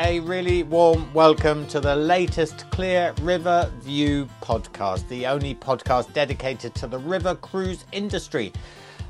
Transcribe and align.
a 0.00 0.18
really 0.20 0.62
warm 0.62 1.12
welcome 1.12 1.66
to 1.66 1.78
the 1.78 1.94
latest 1.94 2.64
CLIA 2.70 3.12
River 3.20 3.70
View 3.80 4.26
podcast, 4.40 5.06
the 5.08 5.26
only 5.26 5.54
podcast 5.54 6.10
dedicated 6.14 6.74
to 6.76 6.86
the 6.86 6.96
river 6.96 7.34
cruise 7.34 7.84
industry. 7.92 8.50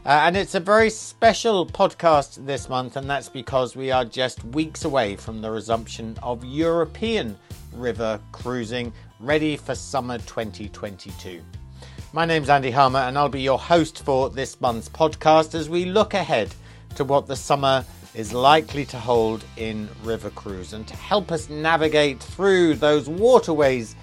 Uh, 0.05 0.09
and 0.25 0.37
it's 0.37 0.57
a 0.57 0.61
very 0.61 0.91
special 0.91 1.65
podcast 1.65 2.45
this 2.45 2.69
month, 2.69 2.97
and 2.97 3.09
that's 3.09 3.29
because 3.29 3.77
we 3.77 3.93
are 3.93 4.05
just 4.05 4.43
weeks 4.47 4.85
away 4.85 5.15
from 5.15 5.41
the 5.41 5.49
resumption 5.49 6.19
of 6.25 6.45
European 6.45 7.39
river 7.73 8.19
cruising, 8.33 8.93
ready 9.21 9.57
for 9.57 9.77
summer 9.77 10.19
2022. 10.19 11.41
My 12.13 12.25
name's 12.25 12.51
Andy 12.51 12.73
Harmer, 12.73 12.99
and 12.99 13.17
I'll 13.17 13.29
be 13.29 13.43
your 13.43 13.61
host 13.61 14.03
for 14.03 14.29
this 14.29 14.61
month's 14.61 14.89
podcast 14.89 15.55
as 15.55 15.69
we 15.69 15.85
look 15.85 16.15
ahead 16.15 16.53
to 16.97 17.05
what 17.05 17.29
the 17.29 17.37
summer 17.37 17.85
is 18.15 18.33
likely 18.33 18.85
to 18.87 18.99
hold 18.99 19.45
in 19.57 19.89
River 20.03 20.31
Cruise 20.31 20.73
and 20.73 20.87
to 20.87 20.97
help 20.97 21.31
us 21.31 21.49
navigate 21.49 22.21
through 22.21 22.75
those 22.75 23.09
waterways 23.09 23.95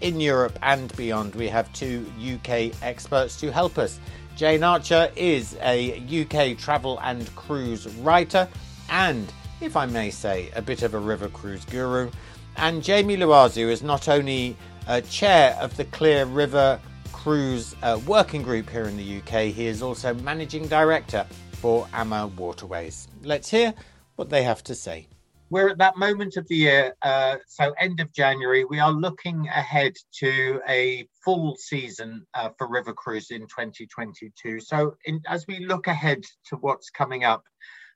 in 0.00 0.20
Europe 0.20 0.58
and 0.62 0.94
beyond. 0.96 1.34
We 1.34 1.48
have 1.48 1.72
two 1.72 2.04
UK 2.18 2.72
experts 2.82 3.38
to 3.40 3.52
help 3.52 3.78
us. 3.78 4.00
Jane 4.36 4.64
Archer 4.64 5.10
is 5.14 5.56
a 5.62 6.00
UK 6.22 6.58
travel 6.58 6.98
and 7.02 7.32
cruise 7.36 7.86
writer 7.96 8.48
and, 8.88 9.32
if 9.60 9.76
I 9.76 9.86
may 9.86 10.10
say, 10.10 10.50
a 10.56 10.62
bit 10.62 10.82
of 10.82 10.94
a 10.94 10.98
river 10.98 11.28
cruise 11.28 11.64
guru. 11.66 12.10
And 12.56 12.82
Jamie 12.82 13.16
Loiseau 13.16 13.70
is 13.70 13.82
not 13.82 14.08
only 14.08 14.56
a 14.88 15.00
chair 15.00 15.56
of 15.60 15.76
the 15.76 15.84
CLIA 15.84 16.26
River 16.26 16.80
Cruise 17.12 17.76
uh, 17.82 18.00
Working 18.06 18.42
Group 18.42 18.68
here 18.68 18.84
in 18.84 18.96
the 18.96 19.18
UK, 19.18 19.52
he 19.52 19.66
is 19.66 19.80
also 19.80 20.12
managing 20.14 20.66
director 20.66 21.24
for 21.62 21.86
AMA 21.94 22.26
Waterways. 22.36 23.06
Let's 23.22 23.48
hear 23.48 23.72
what 24.16 24.30
they 24.30 24.42
have 24.42 24.64
to 24.64 24.74
say. 24.74 25.06
We're 25.48 25.68
at 25.68 25.78
that 25.78 25.96
moment 25.96 26.36
of 26.36 26.48
the 26.48 26.56
year, 26.56 26.96
uh, 27.02 27.36
so 27.46 27.72
end 27.78 28.00
of 28.00 28.12
January, 28.12 28.64
we 28.64 28.80
are 28.80 28.90
looking 28.90 29.46
ahead 29.46 29.92
to 30.18 30.60
a 30.68 31.06
full 31.24 31.54
season 31.56 32.26
uh, 32.34 32.48
for 32.58 32.68
River 32.68 32.92
Cruise 32.92 33.30
in 33.30 33.42
2022. 33.42 34.58
So, 34.58 34.96
in, 35.04 35.20
as 35.28 35.46
we 35.46 35.64
look 35.64 35.86
ahead 35.86 36.24
to 36.46 36.56
what's 36.56 36.90
coming 36.90 37.22
up, 37.22 37.44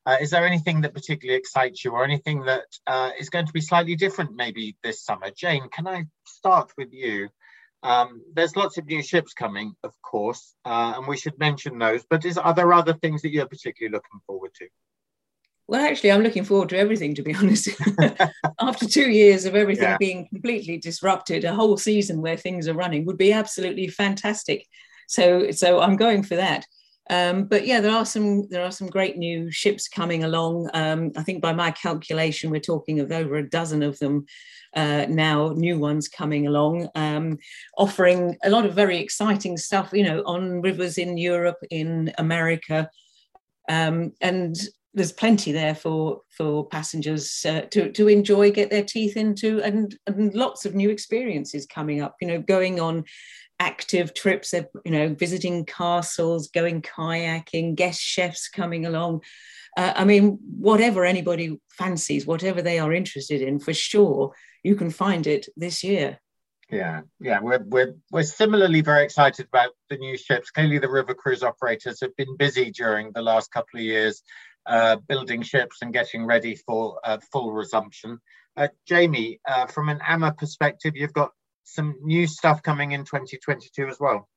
uh, 0.04 0.18
is 0.20 0.30
there 0.30 0.46
anything 0.46 0.82
that 0.82 0.94
particularly 0.94 1.36
excites 1.36 1.84
you 1.84 1.90
or 1.90 2.04
anything 2.04 2.44
that 2.44 2.66
uh, 2.86 3.10
is 3.18 3.30
going 3.30 3.46
to 3.46 3.52
be 3.52 3.60
slightly 3.60 3.96
different 3.96 4.36
maybe 4.36 4.76
this 4.84 5.04
summer? 5.04 5.30
Jane, 5.36 5.68
can 5.70 5.88
I 5.88 6.04
start 6.24 6.70
with 6.78 6.92
you? 6.92 7.30
Um, 7.86 8.22
there's 8.34 8.56
lots 8.56 8.78
of 8.78 8.86
new 8.86 9.00
ships 9.00 9.32
coming, 9.32 9.72
of 9.84 9.92
course, 10.02 10.56
uh, 10.64 10.94
and 10.96 11.06
we 11.06 11.16
should 11.16 11.38
mention 11.38 11.78
those. 11.78 12.04
But 12.10 12.24
is, 12.24 12.36
are 12.36 12.52
there 12.52 12.72
other 12.72 12.94
things 12.94 13.22
that 13.22 13.30
you're 13.30 13.46
particularly 13.46 13.92
looking 13.92 14.20
forward 14.26 14.50
to? 14.56 14.66
Well, 15.68 15.86
actually, 15.86 16.10
I'm 16.10 16.22
looking 16.22 16.44
forward 16.44 16.68
to 16.70 16.78
everything, 16.78 17.14
to 17.14 17.22
be 17.22 17.34
honest. 17.40 17.68
After 18.60 18.86
two 18.88 19.08
years 19.08 19.44
of 19.44 19.54
everything 19.54 19.84
yeah. 19.84 19.96
being 19.98 20.26
completely 20.28 20.78
disrupted, 20.78 21.44
a 21.44 21.54
whole 21.54 21.76
season 21.76 22.20
where 22.20 22.36
things 22.36 22.66
are 22.66 22.74
running 22.74 23.04
would 23.06 23.18
be 23.18 23.32
absolutely 23.32 23.86
fantastic. 23.86 24.66
So, 25.06 25.52
so 25.52 25.80
I'm 25.80 25.94
going 25.94 26.24
for 26.24 26.34
that. 26.34 26.66
Um, 27.08 27.44
but 27.44 27.68
yeah, 27.68 27.80
there 27.80 27.92
are 27.92 28.04
some 28.04 28.48
there 28.48 28.64
are 28.64 28.72
some 28.72 28.88
great 28.88 29.16
new 29.16 29.48
ships 29.52 29.86
coming 29.86 30.24
along. 30.24 30.70
Um, 30.74 31.12
I 31.16 31.22
think 31.22 31.40
by 31.40 31.52
my 31.52 31.70
calculation, 31.70 32.50
we're 32.50 32.58
talking 32.58 32.98
of 32.98 33.12
over 33.12 33.36
a 33.36 33.48
dozen 33.48 33.84
of 33.84 33.96
them 34.00 34.26
uh, 34.76 35.06
now, 35.08 35.54
new 35.56 35.78
ones 35.78 36.06
coming 36.08 36.46
along, 36.46 36.88
um, 36.94 37.38
offering 37.78 38.36
a 38.44 38.50
lot 38.50 38.66
of 38.66 38.74
very 38.74 38.98
exciting 38.98 39.56
stuff. 39.56 39.90
You 39.92 40.04
know, 40.04 40.22
on 40.26 40.60
rivers 40.60 40.98
in 40.98 41.16
Europe, 41.16 41.58
in 41.70 42.12
America, 42.18 42.90
um, 43.68 44.12
and 44.20 44.54
there's 44.92 45.12
plenty 45.12 45.52
there 45.52 45.74
for 45.74 46.20
for 46.30 46.66
passengers 46.66 47.44
uh, 47.48 47.62
to 47.70 47.90
to 47.92 48.08
enjoy, 48.08 48.50
get 48.50 48.70
their 48.70 48.84
teeth 48.84 49.16
into, 49.16 49.62
and, 49.62 49.96
and 50.06 50.34
lots 50.34 50.66
of 50.66 50.74
new 50.74 50.90
experiences 50.90 51.66
coming 51.66 52.02
up. 52.02 52.16
You 52.20 52.28
know, 52.28 52.40
going 52.40 52.78
on 52.78 53.04
active 53.58 54.12
trips, 54.12 54.52
you 54.52 54.90
know, 54.92 55.14
visiting 55.14 55.64
castles, 55.64 56.48
going 56.48 56.82
kayaking, 56.82 57.74
guest 57.74 58.00
chefs 58.00 58.48
coming 58.48 58.84
along. 58.84 59.22
Uh, 59.76 59.92
I 59.96 60.04
mean, 60.04 60.38
whatever 60.58 61.04
anybody 61.04 61.58
fancies, 61.70 62.26
whatever 62.26 62.62
they 62.62 62.78
are 62.78 62.92
interested 62.92 63.42
in, 63.42 63.58
for 63.58 63.74
sure, 63.74 64.34
you 64.66 64.74
can 64.74 64.90
find 64.90 65.28
it 65.28 65.46
this 65.56 65.84
year. 65.84 66.18
Yeah, 66.68 67.02
yeah, 67.20 67.38
we're 67.40 67.62
we're 67.64 67.94
we're 68.10 68.24
similarly 68.24 68.80
very 68.80 69.04
excited 69.04 69.46
about 69.46 69.70
the 69.88 69.96
new 69.96 70.16
ships. 70.18 70.50
Clearly, 70.50 70.78
the 70.78 70.90
river 70.90 71.14
cruise 71.14 71.44
operators 71.44 72.00
have 72.00 72.16
been 72.16 72.36
busy 72.36 72.72
during 72.72 73.12
the 73.12 73.22
last 73.22 73.52
couple 73.52 73.78
of 73.78 73.84
years, 73.84 74.22
uh, 74.66 74.96
building 75.08 75.42
ships 75.42 75.76
and 75.82 75.92
getting 75.92 76.26
ready 76.26 76.56
for 76.56 76.98
uh, 77.04 77.18
full 77.30 77.52
resumption. 77.52 78.18
Uh, 78.56 78.66
Jamie, 78.88 79.38
uh, 79.48 79.66
from 79.66 79.88
an 79.88 80.00
AMA 80.04 80.32
perspective, 80.32 80.96
you've 80.96 81.12
got 81.12 81.30
some 81.62 81.94
new 82.02 82.26
stuff 82.26 82.60
coming 82.64 82.90
in 82.90 83.04
2022 83.04 83.86
as 83.86 83.98
well. 84.00 84.28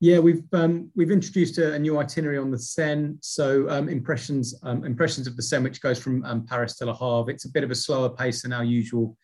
Yeah, 0.00 0.18
we've 0.18 0.44
um, 0.52 0.90
we've 0.94 1.10
introduced 1.10 1.56
a, 1.58 1.74
a, 1.74 1.78
new 1.78 1.98
itinerary 1.98 2.36
on 2.36 2.50
the 2.50 2.58
Seine. 2.58 3.14
So 3.20 3.68
um, 3.70 3.88
impressions 3.88 4.54
um, 4.62 4.84
impressions 4.84 5.26
of 5.26 5.36
the 5.36 5.42
Seine, 5.42 5.64
which 5.64 5.80
goes 5.80 5.98
from 5.98 6.22
um, 6.24 6.46
Paris 6.46 6.76
to 6.76 6.86
Le 6.86 6.94
Havre. 6.94 7.30
It's 7.30 7.46
a 7.46 7.50
bit 7.50 7.64
of 7.64 7.70
a 7.70 7.74
slower 7.74 8.10
pace 8.10 8.42
than 8.42 8.52
our 8.52 8.64
usual 8.64 9.16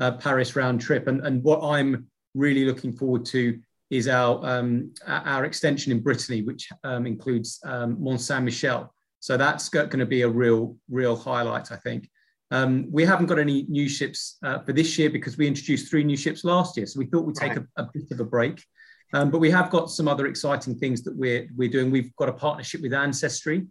uh, 0.00 0.12
Paris 0.12 0.56
round 0.56 0.80
trip. 0.80 1.06
And, 1.06 1.24
and 1.26 1.42
what 1.42 1.62
I'm 1.62 2.06
really 2.34 2.64
looking 2.64 2.92
forward 2.92 3.24
to 3.26 3.58
is 3.90 4.08
our 4.08 4.44
um, 4.48 4.92
our 5.06 5.44
extension 5.44 5.92
in 5.92 6.00
Brittany, 6.00 6.42
which 6.42 6.68
um, 6.84 7.06
includes 7.06 7.60
Mont 7.64 8.20
Saint 8.20 8.44
Michel. 8.44 8.92
So 9.18 9.36
that's 9.36 9.68
going 9.68 9.98
to 9.98 10.06
be 10.06 10.22
a 10.22 10.28
real 10.28 10.76
real 10.88 11.16
highlight, 11.16 11.72
I 11.72 11.76
think. 11.76 12.08
Um, 12.50 12.86
we 12.90 13.04
haven't 13.04 13.26
got 13.26 13.38
any 13.38 13.64
new 13.68 13.88
ships 13.88 14.38
uh, 14.44 14.58
for 14.60 14.72
this 14.72 14.98
year 14.98 15.10
because 15.10 15.38
we 15.38 15.46
introduced 15.46 15.88
three 15.88 16.02
new 16.02 16.16
ships 16.16 16.44
last 16.44 16.76
year. 16.76 16.86
So 16.86 16.98
we 16.98 17.06
thought 17.06 17.24
we'd 17.24 17.36
take 17.36 17.56
right. 17.56 17.64
a, 17.76 17.82
a, 17.82 17.90
bit 17.92 18.10
of 18.10 18.20
a 18.20 18.24
break. 18.24 18.64
Um, 19.12 19.30
but 19.30 19.38
we 19.38 19.50
have 19.50 19.70
got 19.70 19.90
some 19.90 20.08
other 20.08 20.26
exciting 20.26 20.76
things 20.76 21.02
that 21.02 21.16
we're, 21.16 21.48
we're 21.56 21.68
doing. 21.68 21.90
We've 21.90 22.14
got 22.16 22.28
a 22.28 22.32
partnership 22.32 22.82
with 22.82 22.92
Ancestry, 22.92 23.66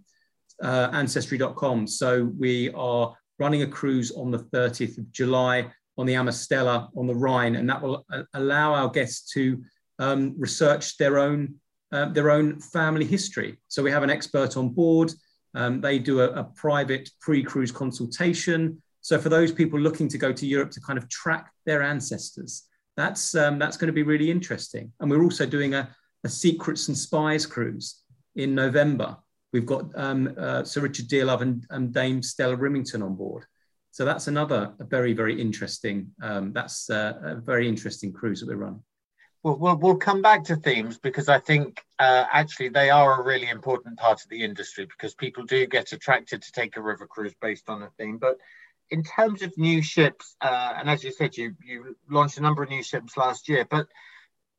uh, 0.64 0.90
ancestry.com. 0.94 1.88
So 1.88 2.32
we 2.38 2.72
are 2.72 3.14
running 3.38 3.64
a 3.64 3.68
cruise 3.68 4.12
on 4.12 4.32
the 4.32 4.40
30th 4.40 4.98
of 4.98 5.12
July 5.12 5.72
on 6.00 6.08
the 6.08 6.14
Amastella 6.14 6.90
on 6.96 7.06
the 7.06 7.14
Rhine, 7.14 7.56
and 7.56 7.70
that 7.70 7.82
will 7.82 8.06
uh, 8.12 8.24
allow 8.34 8.74
our 8.74 8.90
guests 8.90 9.32
to 9.34 9.62
um, 10.00 10.34
research 10.38 10.98
their 10.98 11.20
own, 11.20 11.56
uh, 11.92 12.10
their 12.10 12.32
own 12.32 12.60
family 12.60 13.06
history. 13.06 13.60
So 13.68 13.84
we 13.84 13.92
have 13.92 14.04
an 14.04 14.10
expert 14.10 14.58
on 14.58 14.70
board 14.70 15.12
um, 15.56 15.82
they 15.82 16.00
do 16.00 16.22
a, 16.22 16.30
a 16.32 16.44
private 16.44 17.10
pre 17.20 17.44
cruise 17.44 17.72
consultation. 17.72 18.82
So, 19.02 19.18
for 19.18 19.30
those 19.30 19.52
people 19.52 19.80
looking 19.80 20.08
to 20.10 20.18
go 20.18 20.32
to 20.32 20.46
Europe 20.46 20.72
to 20.72 20.82
kind 20.82 21.00
of 21.00 21.10
track 21.10 21.52
their 21.66 21.82
ancestors, 21.82 22.68
that's, 22.96 23.34
um, 23.36 23.58
that's 23.58 23.78
going 23.78 23.88
to 23.88 23.94
be 23.94 24.04
really 24.04 24.30
interesting. 24.30 24.92
And 25.00 25.10
we're 25.10 25.24
also 25.24 25.46
doing 25.46 25.74
a, 25.74 25.90
a 26.24 26.30
Secrets 26.30 26.88
and 26.90 26.98
Spies 26.98 27.46
cruise 27.46 28.02
in 28.36 28.54
November. 28.54 29.18
We've 29.54 29.66
got 29.66 29.86
um, 29.96 30.36
uh, 30.38 30.64
Sir 30.64 30.82
Richard 30.82 31.08
Dearlove 31.08 31.42
and, 31.42 31.66
and, 31.72 31.94
Dame 31.94 32.22
Stella 32.22 32.56
Rimington 32.56 33.04
on 33.04 33.16
board. 33.16 33.46
So 34.00 34.06
that's 34.06 34.30
another 34.30 34.72
very, 34.80 35.12
very 35.12 35.42
interesting. 35.42 36.12
Um, 36.22 36.54
that's 36.54 36.90
uh, 36.90 37.20
a 37.22 37.36
very 37.36 37.68
interesting 37.68 38.14
cruise 38.14 38.40
that 38.40 38.48
we're 38.48 38.56
running. 38.56 38.82
Well, 39.44 39.58
we'll, 39.58 39.76
we'll 39.76 39.98
come 39.98 40.22
back 40.22 40.46
to 40.46 40.56
themes 40.56 40.98
because 40.98 41.28
I 41.28 41.40
think 41.40 41.84
uh, 42.00 42.24
actually 42.32 42.70
they 42.70 42.92
are 42.92 43.20
a 43.20 43.26
really 43.26 43.50
important 43.50 44.00
part 44.00 44.24
of 44.24 44.30
the 44.30 44.42
industry 44.42 44.86
because 44.86 45.16
people 45.16 45.44
do 45.44 45.68
get 45.68 45.92
attracted 45.92 46.44
to 46.44 46.52
take 46.54 46.78
a 46.78 46.82
river 46.82 47.08
cruise 47.08 47.36
based 47.42 47.70
on 47.70 47.84
a 47.84 47.90
theme. 47.98 48.20
But 48.20 48.38
in 48.90 49.04
terms 49.04 49.42
of 49.42 49.58
new 49.58 49.82
ships, 49.82 50.38
uh, 50.40 50.76
and 50.78 50.90
as 50.90 51.04
you 51.04 51.12
said, 51.12 51.36
you 51.36 51.58
you 51.62 51.98
launched 52.10 52.38
a 52.38 52.42
number 52.42 52.64
of 52.64 52.70
new 52.70 52.84
ships 52.84 53.18
last 53.18 53.50
year, 53.50 53.68
but 53.70 53.88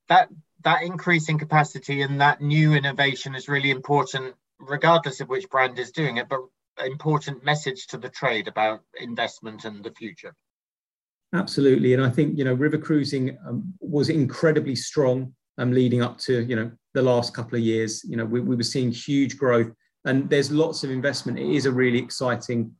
that 0.09 0.29
that 0.65 0.83
increase 0.83 1.31
in 1.31 1.39
capacity 1.39 2.03
and 2.03 2.21
that 2.21 2.43
new 2.43 2.75
innovation 2.75 3.35
is 3.35 3.49
really 3.49 3.71
important, 3.71 4.35
regardless 4.59 5.23
of 5.23 5.31
which 5.31 5.49
brand 5.49 5.79
is 5.79 5.93
doing 5.93 6.19
it. 6.19 6.29
But 6.29 6.41
important 6.85 7.45
message 7.45 7.87
to 7.89 7.99
the 7.99 8.09
trade 8.09 8.49
about 8.49 8.81
investment 9.01 9.65
and 9.65 9.85
the 9.85 9.93
future. 9.93 10.35
Absolutely, 11.33 11.95
and 11.95 12.03
I 12.03 12.11
think 12.11 12.37
you 12.37 12.45
know 12.45 12.55
river 12.55 12.79
cruising 12.79 13.39
um, 13.47 13.73
was 13.81 14.09
incredibly 14.09 14.75
strong 14.75 15.33
um, 15.59 15.73
leading 15.73 16.03
up 16.03 16.19
to 16.19 16.43
you 16.45 16.57
know 16.57 16.71
the 16.95 17.03
last 17.03 17.35
couple 17.35 17.57
of 17.57 17.63
years. 17.63 18.03
You 18.05 18.17
know 18.17 18.25
we, 18.25 18.41
we 18.41 18.57
were 18.57 18.65
seeing 18.65 18.91
huge 18.91 19.39
growth, 19.39 19.71
and 20.05 20.29
there's 20.29 20.51
lots 20.51 20.83
of 20.83 20.91
investment. 20.91 21.39
It 21.39 21.55
is 21.55 21.67
a 21.67 21.73
really 21.73 21.99
exciting 21.99 22.73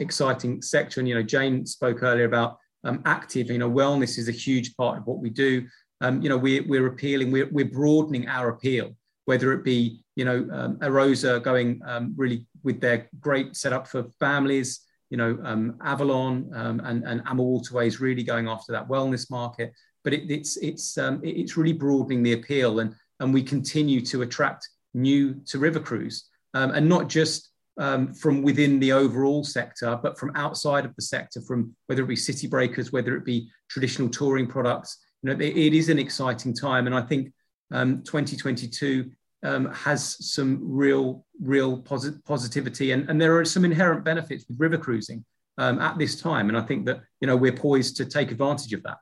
exciting 0.00 0.60
sector. 0.60 1.00
And 1.00 1.08
you 1.08 1.14
know 1.14 1.22
Jane 1.22 1.64
spoke 1.64 2.02
earlier 2.02 2.24
about 2.24 2.58
um, 2.82 3.02
active. 3.04 3.48
You 3.50 3.58
know 3.58 3.70
wellness 3.70 4.18
is 4.18 4.28
a 4.28 4.32
huge 4.32 4.74
part 4.76 4.98
of 4.98 5.06
what 5.06 5.18
we 5.18 5.30
do. 5.30 5.66
Um, 6.00 6.20
you 6.20 6.28
know 6.28 6.38
we, 6.38 6.60
we're 6.60 6.88
appealing. 6.88 7.30
We're, 7.30 7.48
we're 7.52 7.66
broadening 7.66 8.26
our 8.26 8.48
appeal, 8.48 8.96
whether 9.26 9.52
it 9.52 9.62
be 9.62 10.02
you 10.16 10.24
know 10.24 10.48
um, 10.52 10.76
Arosa 10.78 11.40
going 11.40 11.80
um, 11.86 12.14
really 12.16 12.46
with 12.64 12.80
their 12.80 13.08
great 13.20 13.56
setup 13.56 13.86
for 13.86 14.04
families 14.18 14.80
you 15.12 15.18
know, 15.18 15.38
um, 15.44 15.76
Avalon 15.84 16.50
um, 16.54 16.80
and, 16.84 17.04
and 17.04 17.22
AMA 17.26 17.42
Waterways 17.42 18.00
really 18.00 18.22
going 18.22 18.48
after 18.48 18.72
that 18.72 18.88
wellness 18.88 19.30
market. 19.30 19.74
But 20.04 20.14
it, 20.14 20.30
it's, 20.30 20.56
it's, 20.56 20.96
um, 20.96 21.20
it's 21.22 21.54
really 21.54 21.74
broadening 21.74 22.22
the 22.22 22.32
appeal 22.32 22.80
and, 22.80 22.94
and 23.20 23.32
we 23.32 23.42
continue 23.42 24.00
to 24.06 24.22
attract 24.22 24.66
new 24.94 25.34
to 25.48 25.58
river 25.58 25.80
cruise 25.80 26.30
um, 26.54 26.70
and 26.70 26.88
not 26.88 27.10
just 27.10 27.50
um, 27.76 28.14
from 28.14 28.40
within 28.40 28.80
the 28.80 28.92
overall 28.92 29.44
sector, 29.44 30.00
but 30.02 30.18
from 30.18 30.32
outside 30.34 30.86
of 30.86 30.96
the 30.96 31.02
sector, 31.02 31.42
from 31.42 31.76
whether 31.88 32.02
it 32.02 32.08
be 32.08 32.16
city 32.16 32.46
breakers, 32.46 32.90
whether 32.90 33.14
it 33.14 33.26
be 33.26 33.50
traditional 33.68 34.08
touring 34.08 34.46
products. 34.46 34.98
You 35.22 35.28
know, 35.28 35.44
it, 35.44 35.56
it 35.56 35.74
is 35.74 35.90
an 35.90 35.98
exciting 35.98 36.54
time, 36.54 36.86
and 36.86 36.94
I 36.94 37.02
think 37.02 37.32
um, 37.70 38.02
2022 38.02 39.10
um, 39.42 39.66
has 39.72 40.16
some 40.32 40.60
real, 40.62 41.24
real 41.40 41.78
posit- 41.78 42.24
positivity, 42.24 42.92
and, 42.92 43.08
and 43.08 43.20
there 43.20 43.38
are 43.38 43.44
some 43.44 43.64
inherent 43.64 44.04
benefits 44.04 44.44
with 44.48 44.58
river 44.60 44.78
cruising 44.78 45.24
um, 45.58 45.78
at 45.80 45.98
this 45.98 46.20
time, 46.20 46.48
and 46.48 46.56
I 46.56 46.62
think 46.62 46.86
that 46.86 47.00
you 47.20 47.26
know 47.26 47.36
we're 47.36 47.52
poised 47.52 47.96
to 47.96 48.04
take 48.04 48.30
advantage 48.30 48.72
of 48.72 48.82
that. 48.84 48.98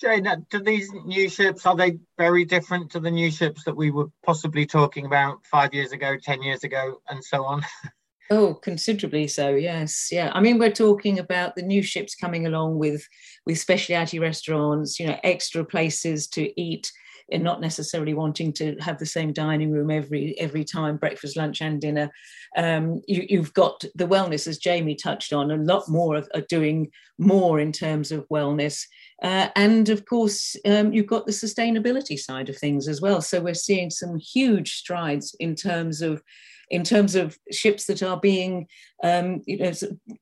Jane, 0.00 0.26
do 0.48 0.60
these 0.60 0.90
new 1.04 1.28
ships 1.28 1.66
are 1.66 1.76
they 1.76 1.98
very 2.16 2.46
different 2.46 2.90
to 2.92 3.00
the 3.00 3.10
new 3.10 3.30
ships 3.30 3.64
that 3.64 3.76
we 3.76 3.90
were 3.90 4.06
possibly 4.24 4.64
talking 4.64 5.04
about 5.04 5.44
five 5.44 5.74
years 5.74 5.92
ago, 5.92 6.16
ten 6.22 6.42
years 6.42 6.64
ago, 6.64 7.00
and 7.08 7.22
so 7.24 7.44
on? 7.44 7.62
Oh, 8.32 8.54
considerably 8.54 9.26
so. 9.26 9.56
Yes, 9.56 10.08
yeah. 10.12 10.30
I 10.32 10.40
mean, 10.40 10.60
we're 10.60 10.70
talking 10.70 11.18
about 11.18 11.56
the 11.56 11.62
new 11.62 11.82
ships 11.82 12.14
coming 12.14 12.46
along 12.46 12.78
with 12.78 13.04
with 13.44 13.58
specialty 13.58 14.20
restaurants, 14.20 15.00
you 15.00 15.08
know, 15.08 15.18
extra 15.24 15.64
places 15.64 16.28
to 16.28 16.60
eat, 16.60 16.92
and 17.32 17.42
not 17.42 17.60
necessarily 17.60 18.14
wanting 18.14 18.52
to 18.54 18.76
have 18.80 18.98
the 18.98 19.06
same 19.06 19.32
dining 19.32 19.70
room 19.70 19.90
every 19.90 20.38
every 20.38 20.64
time, 20.64 20.96
breakfast, 20.96 21.36
lunch, 21.36 21.60
and 21.60 21.80
dinner. 21.80 22.10
Um, 22.56 23.00
you, 23.06 23.38
have 23.38 23.54
got 23.54 23.84
the 23.94 24.06
wellness, 24.06 24.46
as 24.46 24.58
Jamie 24.58 24.96
touched 24.96 25.32
on, 25.32 25.50
a 25.50 25.56
lot 25.56 25.88
more 25.88 26.16
of, 26.16 26.28
of 26.34 26.46
doing 26.48 26.90
more 27.18 27.60
in 27.60 27.72
terms 27.72 28.10
of 28.10 28.28
wellness. 28.28 28.84
Uh, 29.22 29.48
and 29.54 29.88
of 29.90 30.06
course, 30.06 30.56
um, 30.64 30.92
you've 30.92 31.06
got 31.06 31.26
the 31.26 31.32
sustainability 31.32 32.18
side 32.18 32.48
of 32.48 32.56
things 32.56 32.88
as 32.88 33.00
well. 33.00 33.20
So 33.20 33.40
we're 33.40 33.54
seeing 33.54 33.90
some 33.90 34.18
huge 34.18 34.74
strides 34.74 35.34
in 35.38 35.54
terms 35.54 36.02
of 36.02 36.22
in 36.70 36.84
terms 36.84 37.14
of 37.14 37.36
ships 37.50 37.86
that 37.86 38.02
are 38.02 38.18
being 38.18 38.66
um, 39.02 39.42
you 39.46 39.58
know 39.58 39.72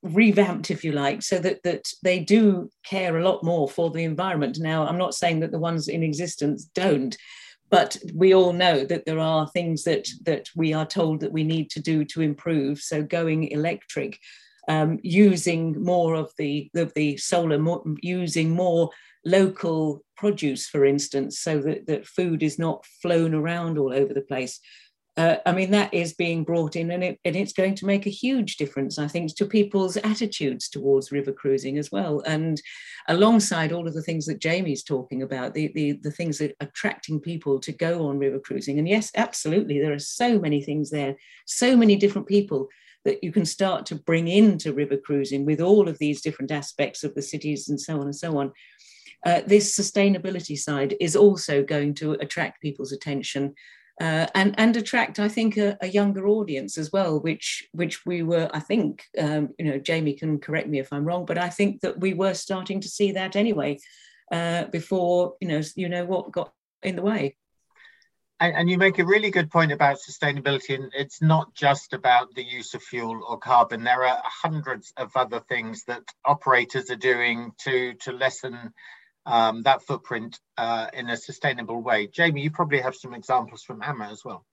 revamped, 0.03 0.71
if 0.71 0.85
you 0.85 0.93
like, 0.93 1.23
so 1.23 1.39
that 1.39 1.63
that 1.63 1.87
they 2.03 2.19
do 2.19 2.71
care 2.85 3.17
a 3.19 3.25
lot 3.25 3.45
more 3.45 3.69
for 3.69 3.91
the 3.91 4.05
environment. 4.05 4.59
Now, 4.61 4.87
I'm 4.87 4.99
not 4.99 5.15
saying 5.15 5.41
that 5.41 5.53
the 5.53 5.59
ones 5.59 5.89
in 5.89 6.03
existence 6.03 6.65
don't, 6.75 7.17
but 7.71 7.97
we 8.15 8.35
all 8.35 8.53
know 8.53 8.85
that 8.85 9.05
there 9.05 9.21
are 9.21 9.49
things 9.49 9.85
that 9.85 10.09
that 10.25 10.49
we 10.57 10.73
are 10.73 10.87
told 10.87 11.21
that 11.21 11.33
we 11.33 11.45
need 11.45 11.71
to 11.71 11.81
do 11.81 12.05
to 12.07 12.23
improve. 12.23 12.81
So 12.81 13.03
going 13.03 13.49
electric 13.49 14.19
um, 14.69 14.99
using 15.03 15.83
more 15.83 16.15
of 16.15 16.31
the, 16.37 16.71
of 16.77 16.93
the 16.95 17.17
solar, 17.17 17.59
more, 17.59 17.83
using 18.03 18.51
more 18.51 18.91
local 19.25 20.05
produce, 20.17 20.69
for 20.69 20.85
instance, 20.85 21.41
so 21.41 21.59
that, 21.61 21.87
that 21.87 22.07
food 22.07 22.43
is 22.43 22.59
not 22.59 22.85
flown 23.03 23.35
around 23.35 23.79
all 23.79 23.93
over 23.93 24.13
the 24.13 24.21
place. 24.21 24.61
Uh, 25.19 25.37
I 25.45 25.53
mean, 25.53 25.73
that 25.73 25.93
is 25.93 26.15
being 26.15 26.45
brought 26.45 26.77
in, 26.77 26.93
and, 26.93 27.03
it, 27.03 27.19
and 27.25 27.35
it's 27.35 27.53
going 27.53 27.75
to 27.75 27.87
make 27.87 28.07
a 28.07 28.11
huge 28.11 28.57
difference, 28.57 29.01
I 29.01 29.09
think, 29.09 29.35
to 29.35 29.47
people's 29.47 29.97
attitudes 29.97 30.69
towards 30.69 31.11
river 31.11 31.33
cruising 31.33 31.77
as 31.77 31.91
well. 31.91 32.23
And 32.25 32.63
alongside 33.09 33.73
all 33.73 33.89
of 33.89 33.95
the 33.95 34.03
things 34.03 34.27
that 34.27 34.41
Jamie's 34.41 34.85
talking 34.85 35.23
about, 35.25 35.55
the, 35.55 35.73
the, 35.75 35.99
the 36.05 36.13
things 36.13 36.39
that 36.39 36.53
are 36.53 36.69
attracting 36.69 37.19
people 37.19 37.59
to 37.59 37.73
go 37.73 38.07
on 38.07 38.21
river 38.21 38.39
cruising. 38.39 38.79
And 38.79 38.89
yes, 38.89 39.11
absolutely, 39.17 39.81
there 39.81 39.93
are 39.93 39.99
so 39.99 40.39
many 40.39 40.63
things 40.63 40.91
there, 40.91 41.17
so 41.47 41.77
many 41.77 41.97
different 41.97 42.29
people 42.29 42.69
that 43.05 43.25
you 43.25 43.33
can 43.33 43.45
start 43.45 43.87
to 43.87 43.97
bring 43.97 44.29
into 44.29 44.73
river 44.73 44.97
cruising 44.97 45.45
with 45.45 45.61
all 45.61 45.89
of 45.89 45.99
these 45.99 46.21
different 46.21 46.53
aspects 46.53 47.03
of 47.03 47.17
the 47.17 47.23
cities 47.23 47.69
and 47.69 47.81
so 47.81 47.95
on 47.95 48.03
and 48.03 48.17
so 48.17 48.39
on. 48.39 48.53
Uh, 49.27 49.41
this 49.49 49.77
sustainability 49.77 50.57
side 50.57 50.95
is 51.01 51.17
also 51.17 51.65
going 51.65 51.93
to 51.93 52.13
attract 52.13 52.63
people's 52.63 52.93
attention 52.93 53.53
uh, 54.01 54.27
and 54.35 54.55
and 54.59 54.77
attract, 54.77 55.19
I 55.19 55.29
think, 55.29 55.57
a, 55.57 55.77
a, 55.81 55.89
younger 55.89 56.29
audience 56.29 56.79
as 56.79 56.93
well, 56.93 57.19
which 57.19 57.67
which 57.73 58.07
we 58.07 58.23
were, 58.23 58.49
I 58.55 58.61
think, 58.61 59.05
um, 59.19 59.51
you 59.59 59.65
know, 59.65 59.79
Jamie 59.79 60.15
can 60.15 60.39
correct 60.39 60.69
me 60.69 60.79
if 60.79 60.93
I'm 60.93 61.05
wrong, 61.05 61.25
but 61.25 61.39
I 61.39 61.49
think 61.49 61.81
that 61.81 61.99
we 61.99 62.15
were 62.15 62.35
starting 62.35 62.81
to 62.81 62.89
see 62.89 63.13
that 63.13 63.35
anyway 63.35 63.79
uh, 64.31 64.65
before 64.67 65.35
you 65.41 65.49
know 65.49 65.63
you 65.75 65.89
know 65.89 66.05
what 66.05 66.33
got 66.33 66.53
in 66.83 66.97
the 66.97 67.03
way. 67.03 67.37
And, 68.41 68.55
and, 68.55 68.71
you 68.71 68.79
make 68.79 69.01
a 69.01 69.05
really 69.05 69.33
good 69.33 69.51
point 69.51 69.73
about 69.73 69.99
sustainability, 69.99 70.77
and 70.77 70.93
it's 70.95 71.21
not 71.21 71.53
just 71.55 71.93
about 71.93 72.33
the 72.37 72.45
use 72.45 72.73
of 72.75 72.83
fuel 72.85 73.21
or 73.29 73.37
carbon. 73.37 73.83
There 73.83 74.05
are 74.05 74.23
hundreds 74.25 74.93
of 74.97 75.11
other 75.17 75.41
things 75.41 75.83
that 75.89 76.03
operators 76.25 76.89
are 76.91 76.97
doing 76.97 77.51
to 77.65 77.95
to 77.95 78.13
lessen 78.13 78.73
um, 79.29 79.63
that 79.63 79.83
footprint 79.83 80.41
uh, 80.57 80.87
in 80.93 81.11
a 81.11 81.17
sustainable 81.17 81.83
way. 81.83 82.07
Jamie, 82.07 82.43
you 82.43 82.51
probably 82.51 82.81
have 82.81 82.95
some 82.95 83.15
examples 83.15 83.63
from 83.63 83.83
AMA 83.83 84.09
as 84.11 84.25
well. 84.25 84.45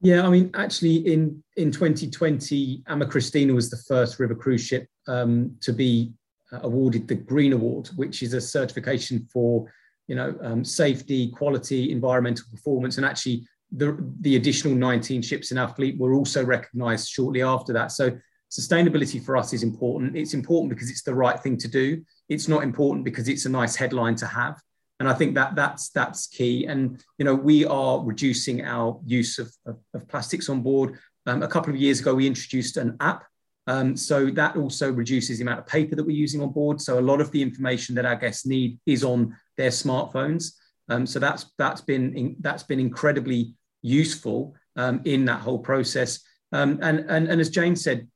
Yeah, 0.00 0.26
I 0.26 0.30
mean, 0.30 0.50
actually, 0.54 0.96
in 0.96 1.44
in 1.56 1.70
2020, 1.70 2.82
AMA 2.88 3.06
Christina 3.06 3.54
was 3.54 3.70
the 3.70 3.76
first 3.76 4.18
river 4.18 4.34
cruise 4.34 4.66
ship 4.66 4.88
um, 5.06 5.56
to 5.60 5.72
be 5.72 6.12
uh, 6.52 6.60
awarded 6.62 7.06
the 7.06 7.14
Green 7.14 7.52
Award, 7.52 7.88
which 7.94 8.22
is 8.22 8.34
a 8.34 8.40
certification 8.40 9.28
for 9.32 9.70
you 10.08 10.16
know, 10.16 10.36
um, 10.42 10.64
safety, 10.64 11.30
quality, 11.30 11.92
environmental 11.92 12.44
performance, 12.50 12.96
and 12.96 13.06
actually 13.06 13.46
the, 13.70 13.96
the 14.20 14.36
additional 14.36 14.74
19 14.74 15.22
ships 15.22 15.52
in 15.52 15.58
our 15.58 15.68
fleet 15.68 15.98
were 15.98 16.14
also 16.14 16.44
recognised 16.44 17.08
shortly 17.08 17.42
after 17.42 17.72
that. 17.72 17.92
So 17.92 18.18
sustainability 18.52 19.24
for 19.24 19.36
us 19.36 19.52
is 19.52 19.62
important. 19.62 20.16
It's 20.16 20.34
important 20.34 20.70
because 20.70 20.90
it's 20.90 21.02
the 21.02 21.14
right 21.14 21.40
thing 21.40 21.56
to 21.58 21.68
do. 21.68 22.04
It's 22.28 22.48
not 22.48 22.62
important 22.62 23.04
because 23.04 23.28
it's 23.28 23.46
a 23.46 23.48
nice 23.48 23.74
headline 23.74 24.16
to 24.16 24.26
have. 24.26 24.60
And 25.00 25.08
I 25.08 25.14
think 25.14 25.34
that 25.34 25.56
that's 25.56 25.88
that's 25.90 26.26
key. 26.26 26.66
And 26.66 27.02
you 27.18 27.24
know, 27.24 27.34
we 27.34 27.64
are 27.64 28.04
reducing 28.04 28.64
our 28.64 29.00
use 29.04 29.38
of, 29.38 29.50
of, 29.66 29.78
of 29.94 30.06
plastics 30.06 30.48
on 30.48 30.60
board. 30.60 30.98
Um, 31.26 31.42
a 31.42 31.48
couple 31.48 31.72
of 31.72 31.80
years 31.80 32.00
ago, 32.00 32.14
we 32.14 32.26
introduced 32.26 32.76
an 32.76 32.96
app 33.00 33.24
um, 33.66 33.96
so 33.96 34.26
that 34.30 34.56
also 34.56 34.90
reduces 34.92 35.38
the 35.38 35.44
amount 35.44 35.60
of 35.60 35.66
paper 35.66 35.94
that 35.94 36.04
we're 36.04 36.16
using 36.16 36.42
on 36.42 36.50
board. 36.50 36.80
So 36.80 36.98
a 36.98 37.00
lot 37.00 37.20
of 37.20 37.30
the 37.30 37.42
information 37.42 37.94
that 37.94 38.04
our 38.04 38.16
guests 38.16 38.46
need 38.46 38.78
is 38.86 39.04
on 39.04 39.36
their 39.56 39.70
smartphones. 39.70 40.52
Um, 40.88 41.06
so 41.06 41.18
that's 41.18 41.46
that's 41.58 41.80
been 41.80 42.16
in, 42.16 42.36
that's 42.40 42.64
been 42.64 42.80
incredibly 42.80 43.54
useful 43.82 44.54
um, 44.76 45.00
in 45.04 45.24
that 45.26 45.40
whole 45.40 45.58
process. 45.58 46.20
Um, 46.50 46.78
and, 46.82 47.00
and 47.08 47.28
and 47.28 47.40
as 47.40 47.50
Jane 47.50 47.76
said, 47.76 48.08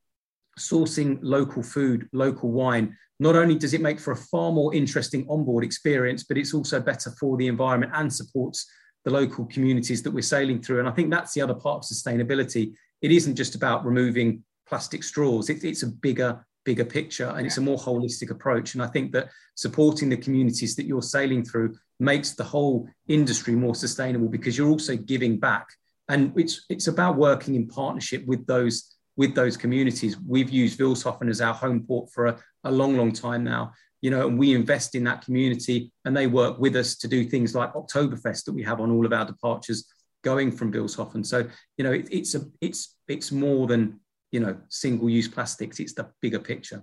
sourcing 0.58 1.18
local 1.22 1.62
food, 1.62 2.08
local 2.12 2.50
wine. 2.50 2.96
Not 3.18 3.36
only 3.36 3.56
does 3.56 3.74
it 3.74 3.80
make 3.80 3.98
for 3.98 4.12
a 4.12 4.16
far 4.16 4.52
more 4.52 4.74
interesting 4.74 5.26
onboard 5.28 5.64
experience, 5.64 6.24
but 6.24 6.36
it's 6.36 6.54
also 6.54 6.80
better 6.80 7.10
for 7.18 7.36
the 7.36 7.46
environment 7.46 7.92
and 7.94 8.12
supports 8.12 8.70
the 9.04 9.10
local 9.10 9.46
communities 9.46 10.02
that 10.02 10.10
we're 10.10 10.22
sailing 10.22 10.60
through. 10.60 10.80
And 10.80 10.88
I 10.88 10.92
think 10.92 11.10
that's 11.10 11.32
the 11.32 11.40
other 11.40 11.54
part 11.54 11.78
of 11.78 11.82
sustainability. 11.84 12.72
It 13.02 13.12
isn't 13.12 13.36
just 13.36 13.54
about 13.54 13.84
removing 13.84 14.42
plastic 14.68 15.04
straws. 15.04 15.48
It, 15.48 15.62
it's 15.64 15.84
a 15.84 15.88
bigger, 15.88 16.44
bigger 16.64 16.84
picture 16.84 17.28
and 17.28 17.46
it's 17.46 17.56
a 17.56 17.62
more 17.62 17.78
holistic 17.78 18.30
approach. 18.30 18.74
And 18.74 18.82
I 18.82 18.88
think 18.88 19.12
that 19.12 19.30
supporting 19.54 20.08
the 20.08 20.16
communities 20.16 20.74
that 20.76 20.86
you're 20.86 21.02
sailing 21.02 21.44
through 21.44 21.76
makes 22.00 22.32
the 22.32 22.44
whole 22.44 22.88
industry 23.08 23.54
more 23.54 23.74
sustainable 23.74 24.28
because 24.28 24.58
you're 24.58 24.68
also 24.68 24.96
giving 24.96 25.38
back. 25.38 25.66
And 26.08 26.32
it's 26.36 26.66
it's 26.68 26.88
about 26.88 27.16
working 27.16 27.54
in 27.54 27.66
partnership 27.66 28.24
with 28.26 28.46
those 28.46 28.95
with 29.16 29.34
those 29.34 29.56
communities. 29.56 30.18
We've 30.18 30.50
used 30.50 30.78
Vilshofen 30.78 31.30
as 31.30 31.40
our 31.40 31.54
home 31.54 31.84
port 31.86 32.10
for 32.10 32.26
a, 32.26 32.38
a 32.64 32.70
long, 32.70 32.96
long 32.96 33.12
time 33.12 33.44
now. 33.44 33.72
You 34.02 34.10
know, 34.10 34.28
and 34.28 34.38
we 34.38 34.54
invest 34.54 34.94
in 34.94 35.04
that 35.04 35.24
community 35.24 35.90
and 36.04 36.16
they 36.16 36.26
work 36.26 36.58
with 36.58 36.76
us 36.76 36.96
to 36.96 37.08
do 37.08 37.24
things 37.24 37.54
like 37.54 37.72
Oktoberfest 37.72 38.44
that 38.44 38.52
we 38.52 38.62
have 38.62 38.80
on 38.80 38.90
all 38.90 39.06
of 39.06 39.12
our 39.12 39.24
departures 39.24 39.86
going 40.22 40.52
from 40.52 40.72
Vilshofen. 40.72 41.24
So, 41.24 41.48
you 41.76 41.84
know, 41.84 41.92
it, 41.92 42.08
it's 42.10 42.34
a 42.34 42.42
it's 42.60 42.94
it's 43.08 43.32
more 43.32 43.66
than 43.66 44.00
you 44.32 44.40
know 44.40 44.56
single-use 44.68 45.28
plastics 45.28 45.80
it's 45.80 45.94
the 45.94 46.08
bigger 46.20 46.38
picture 46.38 46.82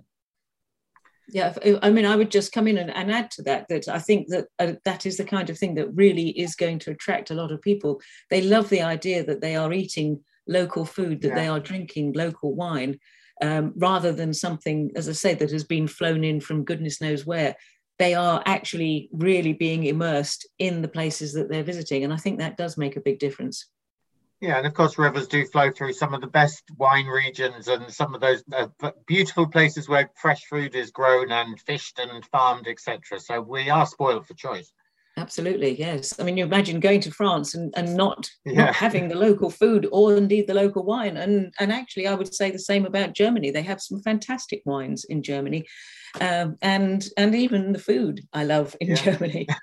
yeah 1.28 1.54
i 1.82 1.90
mean 1.90 2.04
i 2.04 2.16
would 2.16 2.30
just 2.30 2.52
come 2.52 2.66
in 2.66 2.78
and, 2.78 2.90
and 2.90 3.12
add 3.12 3.30
to 3.30 3.42
that 3.42 3.66
that 3.68 3.88
i 3.88 3.98
think 3.98 4.28
that 4.28 4.46
uh, 4.58 4.72
that 4.84 5.06
is 5.06 5.16
the 5.16 5.24
kind 5.24 5.48
of 5.50 5.58
thing 5.58 5.74
that 5.74 5.94
really 5.94 6.28
is 6.30 6.54
going 6.56 6.78
to 6.78 6.90
attract 6.90 7.30
a 7.30 7.34
lot 7.34 7.52
of 7.52 7.62
people 7.62 8.00
they 8.30 8.42
love 8.42 8.68
the 8.70 8.82
idea 8.82 9.24
that 9.24 9.40
they 9.40 9.56
are 9.56 9.72
eating 9.72 10.20
local 10.46 10.84
food 10.84 11.20
that 11.22 11.28
yeah. 11.28 11.34
they 11.34 11.48
are 11.48 11.60
drinking 11.60 12.12
local 12.12 12.54
wine 12.54 12.98
um, 13.42 13.72
rather 13.76 14.12
than 14.12 14.32
something 14.32 14.90
as 14.96 15.08
i 15.08 15.12
say 15.12 15.34
that 15.34 15.50
has 15.50 15.64
been 15.64 15.86
flown 15.86 16.24
in 16.24 16.40
from 16.40 16.64
goodness 16.64 17.00
knows 17.00 17.26
where 17.26 17.54
they 17.98 18.14
are 18.14 18.42
actually 18.46 19.08
really 19.12 19.52
being 19.52 19.84
immersed 19.84 20.48
in 20.58 20.82
the 20.82 20.88
places 20.88 21.32
that 21.32 21.48
they're 21.48 21.62
visiting 21.62 22.04
and 22.04 22.12
i 22.12 22.16
think 22.16 22.38
that 22.38 22.56
does 22.56 22.76
make 22.76 22.96
a 22.96 23.00
big 23.00 23.18
difference 23.18 23.68
yeah, 24.44 24.58
and 24.58 24.66
of 24.66 24.74
course, 24.74 24.98
rivers 24.98 25.26
do 25.26 25.46
flow 25.46 25.70
through 25.70 25.94
some 25.94 26.12
of 26.12 26.20
the 26.20 26.26
best 26.26 26.64
wine 26.76 27.06
regions 27.06 27.66
and 27.68 27.90
some 27.90 28.14
of 28.14 28.20
those 28.20 28.42
uh, 28.52 28.66
beautiful 29.06 29.46
places 29.46 29.88
where 29.88 30.10
fresh 30.16 30.44
food 30.44 30.74
is 30.74 30.90
grown 30.90 31.32
and 31.32 31.58
fished 31.60 31.98
and 31.98 32.26
farmed, 32.26 32.68
etc. 32.68 33.20
So 33.20 33.40
we 33.40 33.70
are 33.70 33.86
spoiled 33.86 34.26
for 34.26 34.34
choice. 34.34 34.70
Absolutely, 35.16 35.78
yes. 35.78 36.18
I 36.18 36.24
mean, 36.24 36.36
you 36.36 36.44
imagine 36.44 36.80
going 36.80 37.00
to 37.02 37.10
France 37.10 37.54
and, 37.54 37.72
and 37.76 37.96
not, 37.96 38.28
yeah. 38.44 38.64
not 38.64 38.74
having 38.74 39.08
the 39.08 39.14
local 39.14 39.48
food 39.48 39.88
or 39.92 40.16
indeed 40.16 40.48
the 40.48 40.54
local 40.54 40.84
wine. 40.84 41.16
And, 41.16 41.54
and 41.60 41.72
actually, 41.72 42.08
I 42.08 42.14
would 42.14 42.34
say 42.34 42.50
the 42.50 42.58
same 42.58 42.84
about 42.84 43.14
Germany. 43.14 43.52
They 43.52 43.62
have 43.62 43.80
some 43.80 44.02
fantastic 44.02 44.62
wines 44.64 45.04
in 45.04 45.22
Germany. 45.22 45.66
Um, 46.20 46.56
and, 46.62 47.06
and 47.16 47.34
even 47.34 47.72
the 47.72 47.78
food 47.78 48.22
I 48.32 48.44
love 48.44 48.74
in 48.80 48.88
yeah. 48.88 48.94
Germany. 48.96 49.46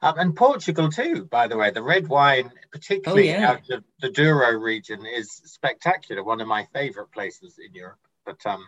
Um, 0.00 0.14
and 0.18 0.36
Portugal 0.36 0.90
too, 0.90 1.24
by 1.26 1.48
the 1.48 1.56
way. 1.56 1.70
The 1.70 1.82
red 1.82 2.08
wine, 2.08 2.50
particularly 2.72 3.34
oh, 3.34 3.38
yeah. 3.38 3.50
out 3.50 3.70
of 3.70 3.84
the 4.00 4.10
Douro 4.10 4.52
region, 4.52 5.04
is 5.04 5.30
spectacular. 5.44 6.22
One 6.22 6.40
of 6.40 6.48
my 6.48 6.66
favourite 6.72 7.10
places 7.10 7.58
in 7.58 7.74
Europe. 7.74 7.98
But 8.24 8.44
um, 8.46 8.64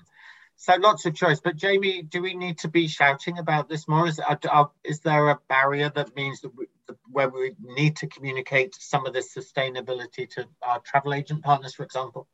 so 0.61 0.77
lots 0.77 1.07
of 1.07 1.15
choice. 1.15 1.41
But 1.41 1.57
Jamie, 1.57 2.03
do 2.03 2.21
we 2.21 2.35
need 2.35 2.59
to 2.59 2.69
be 2.69 2.87
shouting 2.87 3.39
about 3.39 3.71
this 3.71 3.89
more? 3.89 4.07
Is, 4.07 4.21
uh, 4.21 4.37
uh, 4.47 4.67
is 4.85 5.01
there 5.01 5.31
a 5.31 5.39
barrier 5.49 5.91
that 5.95 6.15
means 6.15 6.43
that 6.43 6.55
we, 6.55 6.67
where 7.11 7.31
we 7.31 7.55
need 7.63 7.97
to 7.97 8.07
communicate 8.07 8.75
some 8.79 9.07
of 9.07 9.15
this 9.15 9.35
sustainability 9.35 10.29
to 10.33 10.47
our 10.61 10.81
travel 10.81 11.15
agent 11.15 11.43
partners, 11.43 11.75
for 11.75 11.83
example? 11.83 12.29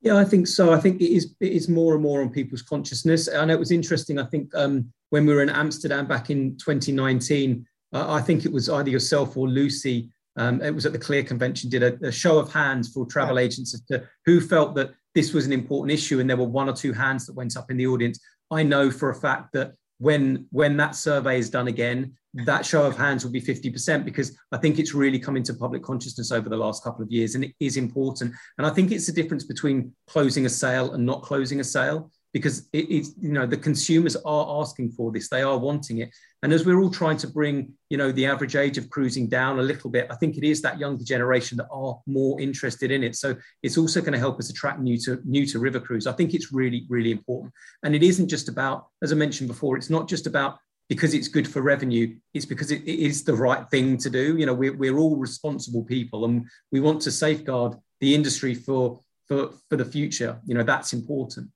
Yeah, 0.00 0.16
I 0.16 0.24
think 0.24 0.48
so. 0.48 0.72
I 0.72 0.80
think 0.80 1.00
it 1.00 1.14
is 1.14 1.36
it 1.38 1.52
is 1.52 1.68
more 1.68 1.94
and 1.94 2.02
more 2.02 2.22
on 2.22 2.30
people's 2.30 2.62
consciousness. 2.62 3.28
And 3.28 3.52
it 3.52 3.58
was 3.58 3.70
interesting. 3.70 4.18
I 4.18 4.24
think 4.24 4.52
um, 4.56 4.92
when 5.10 5.24
we 5.24 5.32
were 5.32 5.44
in 5.44 5.48
Amsterdam 5.48 6.08
back 6.08 6.28
in 6.28 6.56
2019, 6.56 7.64
uh, 7.92 8.12
I 8.12 8.20
think 8.20 8.44
it 8.44 8.52
was 8.52 8.68
either 8.68 8.90
yourself 8.90 9.36
or 9.36 9.48
Lucy. 9.48 10.10
Um, 10.34 10.60
it 10.60 10.74
was 10.74 10.86
at 10.86 10.92
the 10.92 10.98
CLIA 10.98 11.22
Convention. 11.22 11.70
Did 11.70 11.84
a, 11.84 12.08
a 12.08 12.10
show 12.10 12.40
of 12.40 12.52
hands 12.52 12.92
for 12.92 13.06
travel 13.06 13.38
agents 13.38 13.74
as 13.74 13.82
to 13.82 14.08
who 14.26 14.40
felt 14.40 14.74
that 14.74 14.90
this 15.14 15.32
was 15.32 15.46
an 15.46 15.52
important 15.52 15.92
issue, 15.92 16.20
and 16.20 16.28
there 16.28 16.36
were 16.36 16.44
one 16.44 16.68
or 16.68 16.72
two 16.72 16.92
hands 16.92 17.26
that 17.26 17.34
went 17.34 17.56
up 17.56 17.70
in 17.70 17.76
the 17.76 17.86
audience. 17.86 18.18
I 18.50 18.62
know 18.62 18.90
for 18.90 19.10
a 19.10 19.14
fact 19.14 19.52
that 19.52 19.72
when 19.98 20.46
when 20.50 20.76
that 20.76 20.96
survey 20.96 21.38
is 21.38 21.48
done 21.48 21.68
again, 21.68 22.14
that 22.34 22.66
show 22.66 22.84
of 22.84 22.96
hands 22.96 23.24
will 23.24 23.30
be 23.30 23.40
50% 23.40 24.04
because 24.04 24.36
I 24.50 24.56
think 24.56 24.78
it's 24.78 24.94
really 24.94 25.18
come 25.18 25.36
into 25.36 25.54
public 25.54 25.82
consciousness 25.82 26.32
over 26.32 26.48
the 26.48 26.56
last 26.56 26.82
couple 26.82 27.04
of 27.04 27.10
years 27.10 27.34
and 27.34 27.44
it 27.44 27.54
is 27.60 27.76
important. 27.76 28.32
And 28.58 28.66
I 28.66 28.70
think 28.70 28.90
it's 28.90 29.06
the 29.06 29.12
difference 29.12 29.44
between 29.44 29.94
closing 30.06 30.46
a 30.46 30.48
sale 30.48 30.92
and 30.92 31.04
not 31.04 31.22
closing 31.22 31.60
a 31.60 31.64
sale 31.64 32.10
because 32.32 32.68
it, 32.72 32.90
it's 32.90 33.12
you 33.20 33.32
know 33.32 33.46
the 33.46 33.56
consumers 33.56 34.16
are 34.16 34.60
asking 34.60 34.90
for 34.92 35.12
this. 35.12 35.28
They 35.28 35.42
are 35.42 35.58
wanting 35.58 35.98
it. 35.98 36.10
And 36.42 36.52
as 36.52 36.66
we're 36.66 36.80
all 36.80 36.90
trying 36.90 37.18
to 37.18 37.28
bring 37.28 37.72
you 37.90 37.98
know 37.98 38.10
the 38.10 38.26
average 38.26 38.56
age 38.56 38.78
of 38.78 38.90
cruising 38.90 39.28
down 39.28 39.58
a 39.58 39.62
little 39.62 39.90
bit 39.90 40.06
i 40.10 40.14
think 40.16 40.36
it 40.36 40.44
is 40.44 40.62
that 40.62 40.78
younger 40.78 41.04
generation 41.04 41.56
that 41.58 41.68
are 41.70 42.00
more 42.06 42.40
interested 42.40 42.90
in 42.90 43.04
it. 43.04 43.16
So 43.16 43.36
it's 43.62 43.78
also 43.78 44.00
going 44.00 44.14
to 44.14 44.18
help 44.18 44.38
us 44.38 44.50
attract 44.50 44.80
new 44.80 44.98
to 44.98 45.20
new 45.24 45.46
to 45.46 45.58
river 45.58 45.80
cruise. 45.80 46.06
I 46.06 46.12
think 46.12 46.34
it's 46.34 46.52
really 46.52 46.86
really 46.88 47.10
important. 47.10 47.52
And 47.82 47.94
it 47.94 48.02
isn't 48.02 48.28
just 48.28 48.48
about 48.48 48.86
as 49.02 49.12
i 49.12 49.14
mentioned 49.14 49.48
before 49.48 49.76
it's 49.76 49.90
not 49.90 50.08
just 50.08 50.26
about 50.26 50.58
because 50.88 51.14
it's 51.14 51.28
good 51.28 51.48
for 51.48 51.62
revenue 51.62 52.14
it's 52.34 52.44
because 52.44 52.70
it, 52.70 52.82
it 52.82 52.98
is 52.98 53.24
the 53.24 53.34
right 53.34 53.68
thing 53.70 53.96
to 53.98 54.10
do. 54.10 54.36
You 54.36 54.46
know 54.46 54.54
we're, 54.54 54.76
we're 54.76 54.98
all 54.98 55.16
responsible 55.16 55.84
people 55.84 56.24
and 56.24 56.46
we 56.70 56.80
want 56.80 57.02
to 57.02 57.10
safeguard 57.10 57.74
the 58.00 58.14
industry 58.14 58.54
for 58.54 59.00
for 59.28 59.50
for 59.68 59.76
the 59.76 59.84
future. 59.84 60.40
You 60.46 60.54
know 60.54 60.62
that's 60.62 60.94
important 60.94 61.50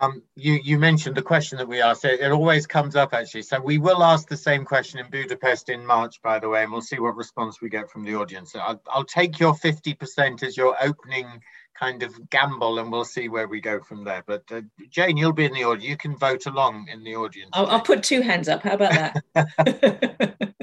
um, 0.00 0.22
you, 0.34 0.58
you 0.62 0.78
mentioned 0.78 1.14
the 1.14 1.22
question 1.22 1.58
that 1.58 1.68
we 1.68 1.80
asked. 1.82 2.04
It, 2.04 2.20
it, 2.20 2.30
always 2.30 2.66
comes 2.66 2.96
up 2.96 3.12
actually. 3.12 3.42
So 3.42 3.60
we 3.60 3.78
will 3.78 4.02
ask 4.02 4.28
the 4.28 4.36
same 4.36 4.64
question 4.64 4.98
in 4.98 5.10
Budapest 5.10 5.68
in 5.68 5.84
March, 5.84 6.20
by 6.22 6.38
the 6.38 6.48
way, 6.48 6.62
and 6.62 6.72
we'll 6.72 6.80
see 6.80 6.98
what 6.98 7.16
response 7.16 7.60
we 7.60 7.68
get 7.68 7.90
from 7.90 8.04
the 8.04 8.14
audience. 8.14 8.54
I'll, 8.56 8.80
I'll 8.88 9.04
take 9.04 9.38
your 9.38 9.54
50% 9.54 10.42
as 10.42 10.56
your 10.56 10.74
opening 10.82 11.40
kind 11.78 12.02
of 12.02 12.30
gamble 12.30 12.78
and 12.78 12.90
we'll 12.90 13.04
see 13.04 13.28
where 13.28 13.48
we 13.48 13.60
go 13.60 13.80
from 13.80 14.04
there. 14.04 14.22
But 14.26 14.44
uh, 14.50 14.62
Jane, 14.90 15.16
you'll 15.16 15.32
be 15.32 15.46
in 15.46 15.52
the 15.52 15.64
audience. 15.64 15.88
You 15.88 15.96
can 15.96 16.16
vote 16.16 16.46
along 16.46 16.88
in 16.92 17.04
the 17.04 17.16
audience. 17.16 17.50
I'll, 17.52 17.66
I'll 17.66 17.80
put 17.80 18.02
two 18.02 18.22
hands 18.22 18.48
up. 18.48 18.62
How 18.62 18.74
about 18.74 19.22
that? 19.34 20.54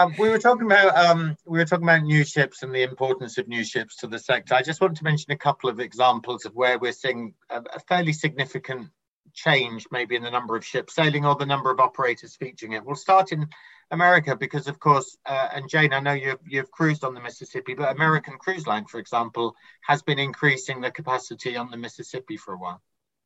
Um, 0.00 0.14
we 0.18 0.30
were 0.30 0.38
talking 0.38 0.64
about 0.64 0.96
um, 0.96 1.36
we 1.44 1.58
were 1.58 1.66
talking 1.66 1.84
about 1.84 2.04
new 2.04 2.24
ships 2.24 2.62
and 2.62 2.74
the 2.74 2.82
importance 2.82 3.36
of 3.36 3.48
new 3.48 3.62
ships 3.62 3.96
to 3.96 4.06
the 4.06 4.18
sector. 4.18 4.54
I 4.54 4.62
just 4.62 4.80
want 4.80 4.96
to 4.96 5.04
mention 5.04 5.30
a 5.30 5.36
couple 5.36 5.68
of 5.68 5.78
examples 5.78 6.46
of 6.46 6.54
where 6.54 6.78
we're 6.78 6.92
seeing 6.92 7.34
a, 7.50 7.62
a 7.74 7.80
fairly 7.80 8.14
significant 8.14 8.88
change, 9.34 9.86
maybe 9.92 10.16
in 10.16 10.22
the 10.22 10.30
number 10.30 10.56
of 10.56 10.64
ships 10.64 10.94
sailing 10.94 11.26
or 11.26 11.34
the 11.34 11.44
number 11.44 11.70
of 11.70 11.80
operators 11.80 12.34
featuring 12.34 12.72
it. 12.72 12.82
We'll 12.82 12.96
start 12.96 13.30
in 13.30 13.46
America 13.90 14.34
because, 14.34 14.68
of 14.68 14.80
course, 14.80 15.18
uh, 15.26 15.48
and 15.52 15.68
Jane, 15.68 15.92
I 15.92 16.00
know 16.00 16.14
you've 16.14 16.40
you've 16.48 16.70
cruised 16.70 17.04
on 17.04 17.12
the 17.12 17.20
Mississippi, 17.20 17.74
but 17.74 17.94
American 17.94 18.38
Cruise 18.38 18.66
Line, 18.66 18.86
for 18.86 19.00
example, 19.00 19.54
has 19.82 20.00
been 20.00 20.18
increasing 20.18 20.80
the 20.80 20.90
capacity 20.90 21.58
on 21.58 21.70
the 21.70 21.76
Mississippi 21.76 22.38
for 22.38 22.54
a 22.54 22.58
while. 22.58 22.80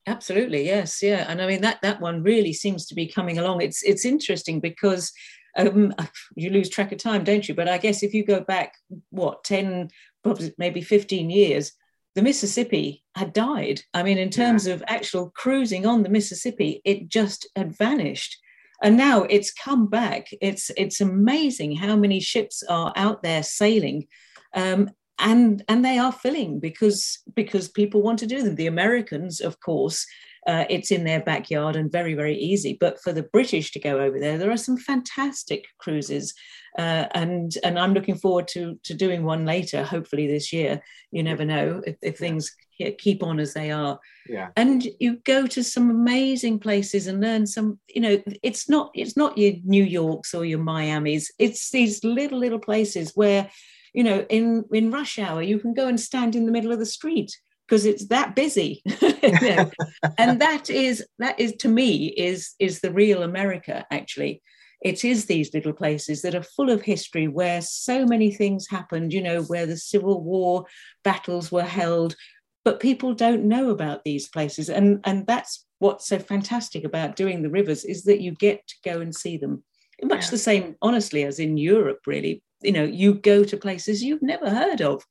Absolutely, 0.09 0.67
yes, 0.67 1.05
yeah, 1.05 1.25
and 1.29 1.41
I 1.41 1.47
mean 1.47 1.61
that 1.61 1.83
that 1.83 2.01
one 2.01 2.25
really 2.25 2.53
seems 2.53 2.85
to 2.87 2.97
be 2.97 3.07
coming 3.07 3.39
along. 3.39 3.63
It's 3.63 3.85
it's 3.85 4.05
interesting 4.05 4.59
because 4.59 5.13
um, 5.57 5.95
you 6.37 6.51
lose 6.51 6.69
track 6.69 6.93
of 6.93 6.99
time, 6.99 7.25
don't 7.25 7.49
you? 7.49 7.55
But 7.55 7.69
I 7.69 7.79
guess 7.79 8.03
if 8.03 8.15
you 8.15 8.25
go 8.25 8.41
back, 8.41 8.75
what, 9.11 9.45
10, 9.45 9.91
probably 10.23 10.55
maybe 10.59 10.81
15 10.81 11.31
years, 11.31 11.73
the 12.15 12.23
Mississippi 12.23 13.03
had 13.17 13.33
died. 13.33 13.83
I 13.93 14.03
mean, 14.03 14.19
in 14.19 14.31
terms 14.31 14.67
yeah. 14.67 14.75
of 14.75 14.85
actual 14.87 15.31
cruising 15.35 15.87
on 15.87 16.03
the 16.03 16.09
Mississippi, 16.09 16.81
it 16.85 17.09
just 17.09 17.49
had 17.57 17.77
vanished. 17.77 18.39
And 18.83 18.97
now 18.97 19.23
it's 19.23 19.53
come 19.53 19.87
back. 19.89 20.29
It's 20.41 20.71
it's 20.77 21.01
amazing 21.01 21.77
how 21.77 21.97
many 21.97 22.21
ships 22.21 22.63
are 22.69 22.93
out 22.97 23.23
there 23.23 23.43
sailing. 23.43 24.07
Um, 24.53 24.91
and 25.19 25.65
and 25.69 25.85
they 25.85 25.99
are 25.99 26.13
filling 26.13 26.61
because 26.61 27.21
because 27.35 27.69
people 27.69 28.03
want 28.03 28.19
to 28.21 28.27
do 28.27 28.43
them. 28.43 28.57
The 28.57 28.67
Americans, 28.67 29.41
of 29.41 29.61
course, 29.61 30.07
uh, 30.47 30.65
it's 30.69 30.91
in 30.91 31.05
their 31.05 31.21
backyard 31.21 31.77
and 31.77 31.91
very, 31.91 32.15
very 32.15 32.37
easy. 32.37 32.77
But 32.79 33.01
for 33.01 33.13
the 33.13 33.23
British 33.23 33.73
to 33.73 33.81
go 33.81 34.01
over 34.01 34.19
there, 34.19 34.39
there 34.39 34.51
are 34.51 34.57
some 34.57 34.77
fantastic 34.77 35.65
cruises. 35.79 36.35
Uh, 36.79 37.07
and 37.15 37.57
and 37.63 37.79
I'm 37.79 37.95
looking 37.95 38.17
forward 38.17 38.49
to 38.49 38.79
to 38.83 38.95
doing 38.95 39.25
one 39.25 39.45
later, 39.45 39.85
hopefully 39.85 40.27
this 40.27 40.53
year. 40.53 40.83
You 41.13 41.23
never 41.23 41.45
know 41.45 41.83
if, 41.87 41.97
if 42.03 42.19
things 42.19 42.55
keep 42.99 43.23
on 43.23 43.39
as 43.39 43.55
they 43.55 43.71
are. 43.71 44.01
Yeah. 44.29 44.49
And 44.57 44.87
you 44.99 45.19
go 45.25 45.47
to 45.47 45.63
some 45.63 45.91
amazing 45.91 46.59
places 46.59 47.07
and 47.07 47.21
learn 47.21 47.47
some. 47.47 47.79
You 47.89 48.01
know, 48.01 48.23
it's 48.43 48.69
not 48.69 48.91
it's 48.95 49.17
not 49.17 49.39
your 49.39 49.55
New 49.65 49.85
Yorks 49.85 50.35
or 50.35 50.45
your 50.45 50.59
Miamis. 50.59 51.31
It's 51.39 51.71
these 51.71 52.03
little 52.03 52.39
little 52.39 52.59
places 52.59 53.13
where, 53.15 53.49
you 53.93 54.03
know, 54.03 54.27
in 54.29 54.65
in 54.73 54.91
rush 54.91 55.19
hour 55.19 55.43
you 55.43 55.59
can 55.61 55.75
go 55.75 55.87
and 55.87 56.01
stand 56.01 56.35
in 56.35 56.45
the 56.45 56.53
middle 56.53 56.73
of 56.73 56.81
the 56.81 56.87
street 56.87 57.31
because 57.67 57.87
it's 57.87 58.07
that 58.09 58.35
busy. 58.35 58.83
And 60.19 60.41
that 60.41 60.69
is 60.71 61.05
that 61.19 61.39
is 61.41 61.55
to 61.57 61.69
me 61.69 62.09
is 62.09 62.53
is 62.59 62.81
the 62.81 62.93
real 62.93 63.23
america 63.23 63.87
actually. 63.91 64.43
It 64.83 65.03
is 65.03 65.25
these 65.25 65.55
little 65.55 65.73
places 65.73 66.21
that 66.23 66.35
are 66.35 66.43
full 66.43 66.69
of 66.69 66.83
history 66.83 67.27
where 67.27 67.63
so 67.63 68.05
many 68.05 68.31
things 68.31 68.67
happened 68.69 69.13
you 69.13 69.23
know 69.23 69.43
where 69.45 69.67
the 69.67 69.79
civil 69.79 70.23
war 70.23 70.67
battles 71.03 71.51
were 71.51 71.63
held 71.63 72.17
but 72.65 72.81
people 72.81 73.15
don't 73.15 73.45
know 73.45 73.71
about 73.71 74.05
these 74.05 74.29
places. 74.29 74.69
And 74.69 75.01
and 75.05 75.27
that's 75.27 75.65
what's 75.79 76.09
so 76.09 76.19
fantastic 76.19 76.85
about 76.85 77.17
doing 77.17 77.43
the 77.43 77.51
rivers 77.51 77.85
is 77.85 78.05
that 78.05 78.21
you 78.21 78.33
get 78.33 78.67
to 78.67 78.75
go 78.85 79.01
and 79.01 79.15
see 79.15 79.37
them. 79.37 79.63
Much 80.03 80.25
yeah. 80.25 80.31
the 80.31 80.39
same 80.39 80.77
honestly 80.83 81.25
as 81.25 81.39
in 81.39 81.57
europe 81.57 82.01
really. 82.07 82.43
You 82.63 82.73
know 82.73 82.85
you 82.85 83.15
go 83.15 83.45
to 83.45 83.57
places 83.57 84.03
you've 84.03 84.23
never 84.23 84.49
heard 84.49 84.81
of 84.81 85.05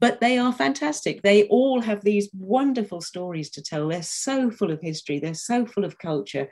but 0.00 0.20
they 0.20 0.38
are 0.38 0.52
fantastic. 0.52 1.22
They 1.22 1.44
all 1.44 1.80
have 1.80 2.02
these 2.02 2.28
wonderful 2.32 3.00
stories 3.00 3.50
to 3.50 3.62
tell. 3.62 3.88
They're 3.88 4.02
so 4.02 4.50
full 4.50 4.70
of 4.70 4.80
history. 4.80 5.18
They're 5.18 5.34
so 5.34 5.66
full 5.66 5.84
of 5.84 5.98
culture, 5.98 6.48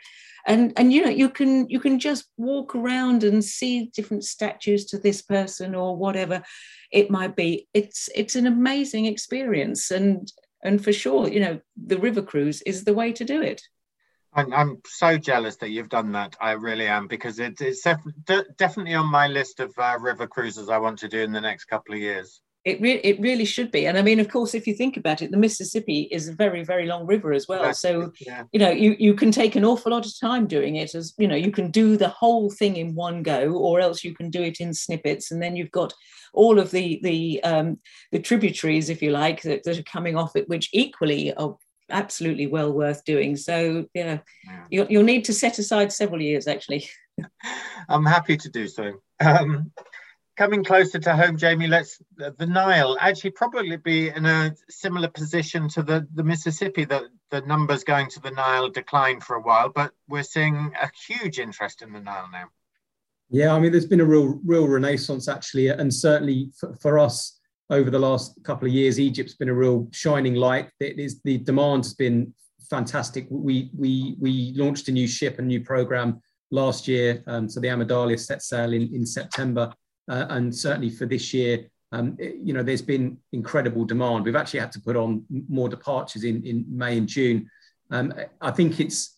and 0.47 0.73
and 0.76 0.93
you 0.93 1.05
know 1.05 1.11
you 1.11 1.29
can 1.29 1.69
you 1.69 1.81
can 1.81 1.99
just 1.99 2.29
walk 2.37 2.75
around 2.75 3.25
and 3.25 3.45
see 3.45 3.91
different 3.95 4.25
statues 4.25 4.87
to 4.87 4.99
this 4.99 5.23
person 5.23 5.75
or 5.75 5.97
whatever 5.97 6.43
it 6.91 7.11
might 7.11 7.37
be. 7.37 7.69
It's 7.75 8.09
it's 8.15 8.37
an 8.37 8.47
amazing 8.47 9.07
experience, 9.07 9.91
and 9.91 10.31
and 10.62 10.83
for 10.83 10.93
sure, 10.93 11.29
you 11.29 11.41
know, 11.41 11.61
the 11.76 11.99
river 11.99 12.23
cruise 12.23 12.62
is 12.62 12.85
the 12.85 12.95
way 12.95 13.12
to 13.12 13.25
do 13.25 13.43
it. 13.43 13.62
I'm, 14.33 14.53
I'm 14.53 14.83
so 14.87 15.17
jealous 15.17 15.57
that 15.57 15.71
you've 15.71 15.88
done 15.88 16.12
that. 16.12 16.37
I 16.41 16.53
really 16.53 16.87
am 16.87 17.07
because 17.07 17.38
it, 17.38 17.59
it's 17.61 17.83
def- 18.26 18.57
definitely 18.59 18.95
on 18.95 19.07
my 19.07 19.29
list 19.29 19.61
of 19.61 19.73
uh, 19.79 19.97
river 19.99 20.26
cruises 20.26 20.69
I 20.69 20.79
want 20.79 20.99
to 20.99 21.09
do 21.09 21.21
in 21.21 21.33
the 21.33 21.41
next 21.41 21.65
couple 21.65 21.95
of 21.95 22.00
years. 22.00 22.43
It, 22.66 22.80
re- 22.80 23.00
it 23.04 23.20
really 23.20 23.44
should 23.44 23.70
be. 23.70 23.87
And 23.87 23.96
I 23.96 24.02
mean, 24.02 24.18
of 24.18 24.28
course, 24.28 24.52
if 24.52 24.66
you 24.66 24.75
think 24.75 24.96
about 24.96 25.23
it, 25.23 25.30
the 25.30 25.37
Mississippi 25.37 26.08
is 26.11 26.26
a 26.26 26.35
very, 26.35 26.64
very 26.64 26.87
long 26.87 27.06
river 27.06 27.32
as 27.32 27.46
well. 27.46 27.73
So, 27.73 28.11
yeah. 28.20 28.42
you 28.50 28.58
know, 28.58 28.70
you, 28.70 28.96
you 28.99 29.14
can 29.14 29.30
take 29.30 29.54
an 29.54 29.64
awful 29.64 29.92
lot 29.92 30.04
of 30.04 30.12
time 30.20 30.49
doing 30.49 30.75
it 30.75 30.92
as, 30.96 31.14
you 31.16 31.28
know, 31.28 31.37
you 31.37 31.52
can 31.52 31.70
do 31.70 31.96
the 31.96 32.08
whole 32.08 32.50
thing 32.50 32.75
in 32.75 32.96
one 32.96 33.23
go, 33.23 33.52
or 33.52 33.78
else 33.78 34.02
you 34.02 34.16
can 34.16 34.30
do 34.30 34.42
it 34.42 34.58
in 34.58 34.75
snippets. 34.75 35.30
And 35.30 35.40
then 35.40 35.54
you've 35.54 35.70
got 35.70 35.94
all 36.32 36.58
of 36.58 36.73
the, 36.73 36.99
the, 37.04 37.40
um, 37.44 37.78
the 38.11 38.18
tributaries, 38.18 38.90
if 38.90 39.00
you 39.00 39.12
like, 39.12 39.42
that, 39.42 39.62
that 39.62 39.78
are 39.78 39.85
coming 39.85 40.16
off 40.16 40.35
it, 40.35 40.49
which 40.49 40.68
equally 40.73 41.32
are 41.35 41.56
absolutely 41.88 42.49
well 42.49 42.73
worth 42.73 43.04
doing. 43.04 43.37
So, 43.37 43.87
yeah, 43.94 44.18
yeah. 44.44 44.64
You'll, 44.70 44.87
you'll 44.90 45.04
need 45.04 45.25
to 45.26 45.32
set 45.32 45.61
aside 45.61 45.92
several 45.92 46.20
years 46.20 46.49
actually. 46.49 46.88
I'm 47.88 48.04
happy 48.04 48.37
to 48.37 48.50
do 48.50 48.66
so. 48.66 48.94
Um, 49.20 49.70
coming 50.37 50.62
closer 50.62 50.99
to 50.99 51.16
home, 51.16 51.37
Jamie, 51.37 51.66
let's 51.66 52.00
the 52.16 52.47
Nile 52.47 52.97
actually 53.00 53.31
probably 53.31 53.76
be 53.76 54.09
in 54.09 54.26
a 54.26 54.55
similar 54.69 55.09
position 55.09 55.69
to 55.71 55.83
the, 55.83 56.07
the 56.14 56.23
Mississippi. 56.23 56.85
That 56.85 57.05
the 57.31 57.40
numbers 57.43 57.85
going 57.85 58.09
to 58.11 58.21
the 58.21 58.31
Nile 58.31 58.69
declined 58.69 59.25
for 59.25 59.37
a 59.37 59.40
while, 59.40 59.71
but 59.71 59.93
we're 60.09 60.23
seeing 60.23 60.73
a 60.81 60.90
huge 61.07 61.38
interest 61.38 61.83
in 61.83 61.93
the 61.93 62.00
Nile 62.00 62.28
now. 62.31 62.47
Yeah, 63.31 63.55
I 63.55 63.59
mean, 63.59 63.73
there's 63.73 63.87
been 63.87 64.00
a 64.00 64.05
real 64.05 64.40
real 64.45 64.69
renaissance 64.69 65.28
actually, 65.28 65.69
and 65.69 65.93
certainly 65.93 66.50
for, 66.59 66.75
for 66.76 66.99
us 66.99 67.40
over 67.71 67.90
the 67.90 67.99
last 67.99 68.38
couple 68.45 68.69
of 68.69 68.75
years, 68.75 69.00
Egypt's 69.00 69.35
been 69.35 69.49
a 69.49 69.55
real 69.55 69.88
shining 69.93 70.35
light. 70.35 70.71
It 70.81 70.99
is 70.99 71.21
the 71.23 71.38
demand 71.38 71.85
has 71.85 71.95
been 71.95 72.33
fantastic. 72.69 73.26
We 73.31 73.71
we 73.76 74.16
we 74.21 74.52
launched 74.55 74.88
a 74.88 74.93
new 74.93 75.09
ship, 75.09 75.38
a 75.38 75.43
new 75.43 75.62
program 75.64 76.21
last 76.50 76.87
year. 76.87 77.25
Um, 77.26 77.49
so 77.49 77.61
the 77.61 77.69
AmaDahlia 77.69 78.21
set 78.21 78.43
sail 78.43 78.73
in, 78.73 78.95
in 78.95 79.05
September. 79.05 79.73
Uh, 80.09 80.27
and 80.31 80.55
certainly 80.55 80.91
for 80.91 81.07
this 81.07 81.35
year, 81.35 81.67
um, 81.93 82.17
it, 82.19 82.37
you 82.37 82.53
know, 82.53 82.63
there's 82.63 82.83
been 82.83 83.19
incredible 83.33 83.85
demand. 83.85 84.25
We've 84.25 84.37
actually 84.37 84.61
had 84.61 84.73
to 84.73 84.81
put 84.81 84.97
on 84.97 85.25
more 85.49 85.69
departures 85.69 86.25
in, 86.25 86.45
in 86.45 86.65
May 86.69 86.99
and 86.99 87.09
June. 87.09 87.49
Um, 87.91 88.13
I 88.41 88.51
think 88.51 88.81
it's 88.81 89.17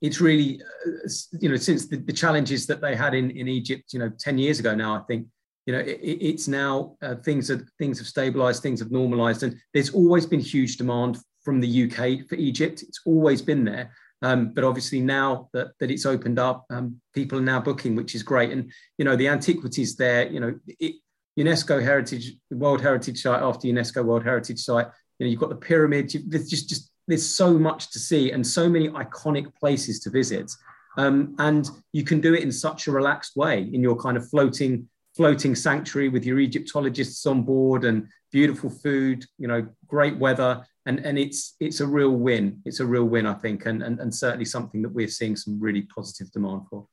it's 0.00 0.20
really, 0.20 0.60
uh, 0.86 1.08
you 1.40 1.48
know, 1.48 1.56
since 1.56 1.86
the, 1.86 1.96
the, 1.96 2.12
challenges 2.12 2.66
that 2.66 2.82
they 2.82 2.94
had 2.94 3.14
in, 3.14 3.30
in 3.30 3.48
Egypt, 3.48 3.94
you 3.94 3.98
know, 3.98 4.10
10 4.18 4.36
years 4.36 4.60
ago 4.60 4.74
now, 4.74 4.94
I 4.94 5.00
think, 5.08 5.26
you 5.64 5.72
know, 5.72 5.78
it, 5.78 5.98
it's 6.02 6.46
now 6.46 6.96
uh, 7.00 7.14
things 7.14 7.48
have 7.48 7.62
things 7.78 7.98
have 7.98 8.06
stabilized, 8.06 8.62
things 8.62 8.80
have 8.80 8.90
normalized, 8.90 9.42
and 9.42 9.56
there's 9.72 9.90
always 9.90 10.26
been 10.26 10.40
huge 10.40 10.76
demand 10.76 11.18
from 11.42 11.60
the 11.60 11.84
UK 11.84 12.28
for 12.28 12.34
Egypt. 12.34 12.82
It's 12.82 13.00
always 13.06 13.40
been 13.40 13.64
there. 13.64 13.92
Um, 14.24 14.54
but 14.54 14.64
obviously 14.64 15.00
now 15.00 15.50
that, 15.52 15.68
that 15.80 15.90
it's 15.90 16.06
opened 16.06 16.38
up, 16.38 16.64
um, 16.70 17.00
people 17.12 17.38
are 17.38 17.42
now 17.42 17.60
booking, 17.60 17.94
which 17.94 18.14
is 18.14 18.22
great. 18.22 18.50
And 18.50 18.72
you 18.98 19.04
know 19.04 19.16
the 19.16 19.28
antiquities 19.28 19.96
there. 19.96 20.26
You 20.28 20.40
know, 20.40 20.58
it, 20.80 20.94
UNESCO 21.38 21.82
Heritage 21.82 22.36
World 22.50 22.80
Heritage 22.80 23.20
Site 23.20 23.42
after 23.42 23.68
UNESCO 23.68 24.04
World 24.04 24.24
Heritage 24.24 24.60
Site. 24.60 24.86
You 25.18 25.26
know, 25.26 25.30
you've 25.30 25.40
got 25.40 25.50
the 25.50 25.56
pyramids. 25.56 26.16
There's 26.26 26.48
just 26.48 26.68
just 26.68 26.90
there's 27.06 27.28
so 27.28 27.58
much 27.58 27.90
to 27.92 27.98
see 27.98 28.32
and 28.32 28.46
so 28.46 28.68
many 28.68 28.88
iconic 28.88 29.54
places 29.54 30.00
to 30.00 30.10
visit. 30.10 30.50
Um, 30.96 31.34
and 31.38 31.68
you 31.92 32.04
can 32.04 32.20
do 32.20 32.34
it 32.34 32.42
in 32.42 32.52
such 32.52 32.86
a 32.86 32.92
relaxed 32.92 33.36
way 33.36 33.62
in 33.62 33.82
your 33.82 33.96
kind 33.96 34.16
of 34.16 34.28
floating 34.28 34.88
floating 35.16 35.54
sanctuary 35.54 36.08
with 36.08 36.24
your 36.24 36.40
Egyptologists 36.40 37.24
on 37.26 37.42
board 37.42 37.84
and 37.84 38.08
beautiful 38.32 38.68
food, 38.68 39.24
you 39.38 39.46
know, 39.46 39.66
great 39.86 40.16
weather. 40.18 40.64
And, 40.86 40.98
and 41.00 41.18
it's 41.18 41.56
it's 41.60 41.80
a 41.80 41.86
real 41.86 42.10
win. 42.10 42.60
It's 42.64 42.80
a 42.80 42.86
real 42.86 43.04
win, 43.04 43.26
I 43.26 43.34
think, 43.34 43.64
and, 43.66 43.82
and, 43.82 43.98
and 44.00 44.14
certainly 44.14 44.44
something 44.44 44.82
that 44.82 44.92
we're 44.92 45.08
seeing 45.08 45.34
some 45.34 45.58
really 45.58 45.82
positive 45.82 46.30
demand 46.30 46.62
for. 46.68 46.86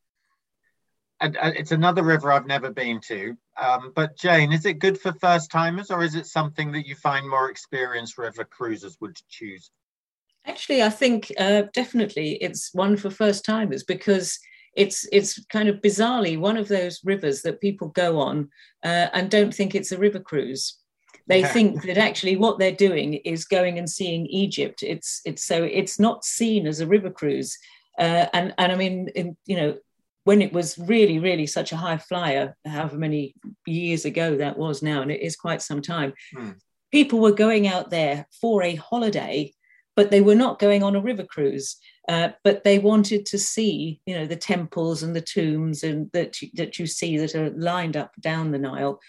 And, 1.19 1.37
it's 1.41 1.71
another 1.71 2.01
river 2.01 2.31
I've 2.31 2.47
never 2.47 2.71
been 2.71 2.99
to. 3.01 3.37
Um, 3.61 3.91
but 3.95 4.17
Jane, 4.17 4.51
is 4.51 4.65
it 4.65 4.79
good 4.79 4.99
for 4.99 5.13
first 5.13 5.51
timers, 5.51 5.91
or 5.91 6.03
is 6.03 6.15
it 6.15 6.25
something 6.25 6.71
that 6.71 6.87
you 6.87 6.95
find 6.95 7.29
more 7.29 7.51
experienced 7.51 8.17
river 8.17 8.43
cruisers 8.43 8.97
would 9.01 9.17
choose? 9.29 9.69
Actually, 10.45 10.81
I 10.81 10.89
think 10.89 11.31
uh, 11.37 11.63
definitely 11.73 12.37
it's 12.41 12.73
one 12.73 12.97
for 12.97 13.11
first 13.11 13.45
timers 13.45 13.83
because 13.83 14.39
it's 14.75 15.07
it's 15.11 15.43
kind 15.45 15.69
of 15.69 15.81
bizarrely 15.81 16.39
one 16.39 16.57
of 16.57 16.67
those 16.67 17.01
rivers 17.03 17.41
that 17.41 17.61
people 17.61 17.89
go 17.89 18.19
on 18.19 18.49
uh, 18.83 19.07
and 19.13 19.29
don't 19.29 19.53
think 19.53 19.75
it's 19.75 19.91
a 19.91 19.97
river 19.97 20.19
cruise. 20.19 20.77
They 21.31 21.43
think 21.43 21.83
that 21.83 21.97
actually 21.97 22.35
what 22.37 22.59
they're 22.59 22.71
doing 22.71 23.15
is 23.15 23.45
going 23.45 23.77
and 23.77 23.89
seeing 23.89 24.25
Egypt. 24.27 24.83
It's 24.83 25.21
it's 25.25 25.43
so 25.43 25.63
it's 25.63 25.99
not 25.99 26.25
seen 26.25 26.67
as 26.67 26.79
a 26.79 26.87
river 26.87 27.09
cruise. 27.09 27.57
Uh, 27.97 28.27
and 28.33 28.53
and 28.57 28.71
I 28.71 28.75
mean, 28.75 29.09
in, 29.15 29.37
you 29.45 29.57
know, 29.57 29.77
when 30.23 30.41
it 30.41 30.53
was 30.53 30.77
really 30.77 31.19
really 31.19 31.47
such 31.47 31.71
a 31.71 31.77
high 31.77 31.97
flyer, 31.97 32.55
however 32.65 32.97
many 32.97 33.35
years 33.65 34.05
ago 34.05 34.37
that 34.37 34.57
was 34.57 34.81
now, 34.81 35.01
and 35.01 35.11
it 35.11 35.21
is 35.21 35.35
quite 35.35 35.61
some 35.61 35.81
time. 35.81 36.13
Hmm. 36.35 36.51
People 36.91 37.19
were 37.19 37.31
going 37.31 37.67
out 37.67 37.89
there 37.89 38.27
for 38.41 38.63
a 38.63 38.75
holiday 38.75 39.53
but 39.95 40.09
they 40.11 40.21
were 40.21 40.35
not 40.35 40.59
going 40.59 40.83
on 40.83 40.95
a 40.95 41.01
river 41.01 41.23
cruise. 41.23 41.77
Uh, 42.07 42.29
but 42.43 42.63
they 42.63 42.79
wanted 42.79 43.25
to 43.25 43.37
see, 43.37 44.01
you 44.05 44.15
know, 44.15 44.25
the 44.25 44.35
temples 44.35 45.03
and 45.03 45.15
the 45.15 45.21
tombs 45.21 45.83
and 45.83 46.09
that 46.13 46.41
you, 46.41 46.49
that 46.55 46.79
you 46.79 46.87
see 46.87 47.17
that 47.17 47.35
are 47.35 47.51
lined 47.51 47.95
up 47.95 48.11
down 48.19 48.51
the 48.51 48.57
Nile. 48.57 48.99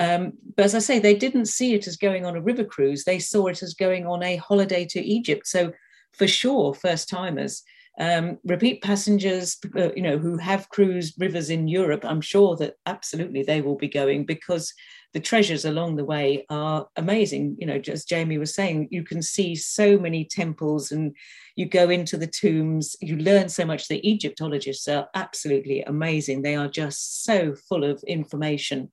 Um, 0.00 0.32
but 0.56 0.64
as 0.64 0.74
I 0.74 0.78
say, 0.78 0.98
they 0.98 1.14
didn't 1.14 1.46
see 1.46 1.74
it 1.74 1.86
as 1.86 1.96
going 1.96 2.24
on 2.24 2.36
a 2.36 2.42
river 2.42 2.64
cruise. 2.64 3.04
They 3.04 3.18
saw 3.18 3.46
it 3.46 3.62
as 3.62 3.74
going 3.74 4.06
on 4.06 4.22
a 4.22 4.36
holiday 4.36 4.86
to 4.86 5.00
Egypt. 5.00 5.46
So, 5.46 5.72
for 6.12 6.26
sure, 6.26 6.74
first 6.74 7.08
timers, 7.08 7.62
um, 8.00 8.38
repeat 8.44 8.82
passengers, 8.82 9.58
uh, 9.76 9.90
you 9.94 10.02
know, 10.02 10.16
who 10.16 10.38
have 10.38 10.68
cruised 10.70 11.20
rivers 11.20 11.50
in 11.50 11.68
Europe, 11.68 12.04
I'm 12.04 12.22
sure 12.22 12.56
that 12.56 12.74
absolutely 12.86 13.42
they 13.42 13.60
will 13.60 13.76
be 13.76 13.88
going 13.88 14.24
because 14.24 14.72
the 15.12 15.20
treasures 15.20 15.66
along 15.66 15.96
the 15.96 16.04
way 16.04 16.46
are 16.48 16.86
amazing. 16.96 17.56
You 17.58 17.66
know, 17.66 17.80
as 17.86 18.06
Jamie 18.06 18.38
was 18.38 18.54
saying, 18.54 18.88
you 18.90 19.04
can 19.04 19.20
see 19.20 19.54
so 19.54 19.98
many 19.98 20.24
temples 20.24 20.90
and 20.90 21.14
you 21.54 21.66
go 21.66 21.90
into 21.90 22.16
the 22.16 22.26
tombs, 22.26 22.96
you 23.02 23.16
learn 23.16 23.50
so 23.50 23.66
much. 23.66 23.88
The 23.88 24.06
Egyptologists 24.08 24.88
are 24.88 25.08
absolutely 25.14 25.82
amazing. 25.82 26.40
They 26.40 26.56
are 26.56 26.68
just 26.68 27.24
so 27.24 27.54
full 27.68 27.84
of 27.84 28.02
information. 28.04 28.90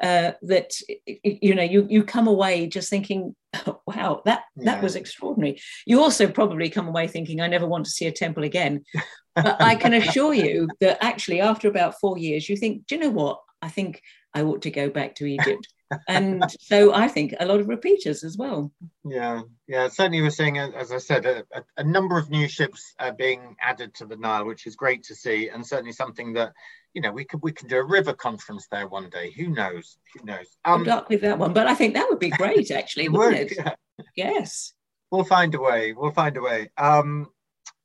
Uh, 0.00 0.32
that 0.40 0.72
you 1.22 1.54
know 1.54 1.62
you 1.62 1.86
you 1.90 2.02
come 2.02 2.26
away 2.26 2.66
just 2.66 2.88
thinking 2.88 3.36
oh, 3.66 3.82
wow 3.86 4.22
that 4.24 4.44
that 4.56 4.76
yeah. 4.76 4.80
was 4.80 4.96
extraordinary 4.96 5.60
you 5.84 6.00
also 6.00 6.26
probably 6.26 6.70
come 6.70 6.88
away 6.88 7.06
thinking 7.06 7.38
i 7.38 7.46
never 7.46 7.66
want 7.66 7.84
to 7.84 7.90
see 7.90 8.06
a 8.06 8.12
temple 8.12 8.44
again 8.44 8.82
but 9.36 9.60
i 9.60 9.74
can 9.74 9.92
assure 9.92 10.32
you 10.32 10.66
that 10.80 10.96
actually 11.04 11.38
after 11.38 11.68
about 11.68 12.00
four 12.00 12.16
years 12.16 12.48
you 12.48 12.56
think 12.56 12.86
do 12.86 12.94
you 12.94 13.00
know 13.02 13.10
what 13.10 13.40
i 13.60 13.68
think 13.68 14.00
I 14.34 14.42
ought 14.42 14.62
to 14.62 14.70
go 14.70 14.88
back 14.90 15.14
to 15.16 15.26
Egypt. 15.26 15.68
And 16.08 16.44
so 16.60 16.94
I 16.94 17.08
think 17.08 17.34
a 17.38 17.46
lot 17.46 17.60
of 17.60 17.68
repeaters 17.68 18.24
as 18.24 18.36
well. 18.36 18.72
Yeah, 19.04 19.42
yeah. 19.66 19.88
Certainly, 19.88 20.22
we're 20.22 20.30
seeing, 20.30 20.58
as 20.58 20.92
I 20.92 20.98
said, 20.98 21.26
a, 21.26 21.44
a 21.76 21.84
number 21.84 22.18
of 22.18 22.30
new 22.30 22.48
ships 22.48 22.94
are 22.98 23.12
being 23.12 23.56
added 23.60 23.94
to 23.94 24.06
the 24.06 24.16
Nile, 24.16 24.46
which 24.46 24.66
is 24.66 24.76
great 24.76 25.02
to 25.04 25.14
see, 25.14 25.48
and 25.48 25.66
certainly 25.66 25.92
something 25.92 26.32
that 26.34 26.52
you 26.94 27.02
know 27.02 27.12
we 27.12 27.24
could 27.24 27.40
we 27.42 27.52
can 27.52 27.68
do 27.68 27.78
a 27.78 27.84
river 27.84 28.12
conference 28.12 28.66
there 28.70 28.88
one 28.88 29.10
day. 29.10 29.32
Who 29.32 29.48
knows? 29.48 29.98
Who 30.14 30.24
knows? 30.24 30.46
Um, 30.64 30.84
Good 30.84 30.90
luck 30.90 31.08
with 31.08 31.20
that 31.22 31.38
one, 31.38 31.52
but 31.52 31.66
I 31.66 31.74
think 31.74 31.94
that 31.94 32.08
would 32.08 32.18
be 32.20 32.30
great, 32.42 32.70
actually, 32.70 33.08
wouldn't 33.08 33.50
would, 33.50 33.52
it? 33.52 33.58
Yeah. 33.58 33.74
Yes. 34.16 34.72
We'll 35.10 35.24
find 35.24 35.54
a 35.54 35.60
way. 35.60 35.92
We'll 35.92 36.12
find 36.12 36.36
a 36.36 36.40
way. 36.40 36.70
Um, 36.76 37.28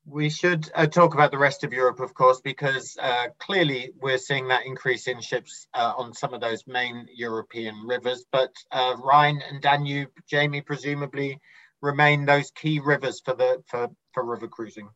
we 0.06 0.30
should 0.30 0.70
uh, 0.76 0.86
talk 0.86 1.16
about 1.16 1.32
the 1.32 1.38
rest 1.38 1.64
of 1.64 1.74
Europe, 1.74 2.00
of 2.00 2.14
course, 2.14 2.40
because 2.42 2.96
uh, 3.02 3.28
clearly 3.40 3.92
we're 4.00 4.20
seeing 4.20 4.48
that 4.48 4.66
increase 4.66 5.08
in 5.08 5.20
ships 5.20 5.68
uh, 5.74 5.94
on 5.98 6.14
some 6.14 6.34
of 6.34 6.42
those 6.42 6.64
main 6.68 7.08
European 7.14 7.76
rivers. 7.86 8.26
But 8.32 8.54
uh, 8.72 8.96
Rhine 9.04 9.42
and 9.50 9.62
Danube, 9.62 10.10
Jamie, 10.30 10.62
presumably 10.62 11.40
remain 11.82 12.26
those 12.26 12.52
key 12.52 12.80
rivers 12.80 13.22
for 13.26 13.34
the 13.34 13.64
for, 13.68 13.90
for 14.14 14.24
river 14.24 14.48
cruising. 14.48 14.90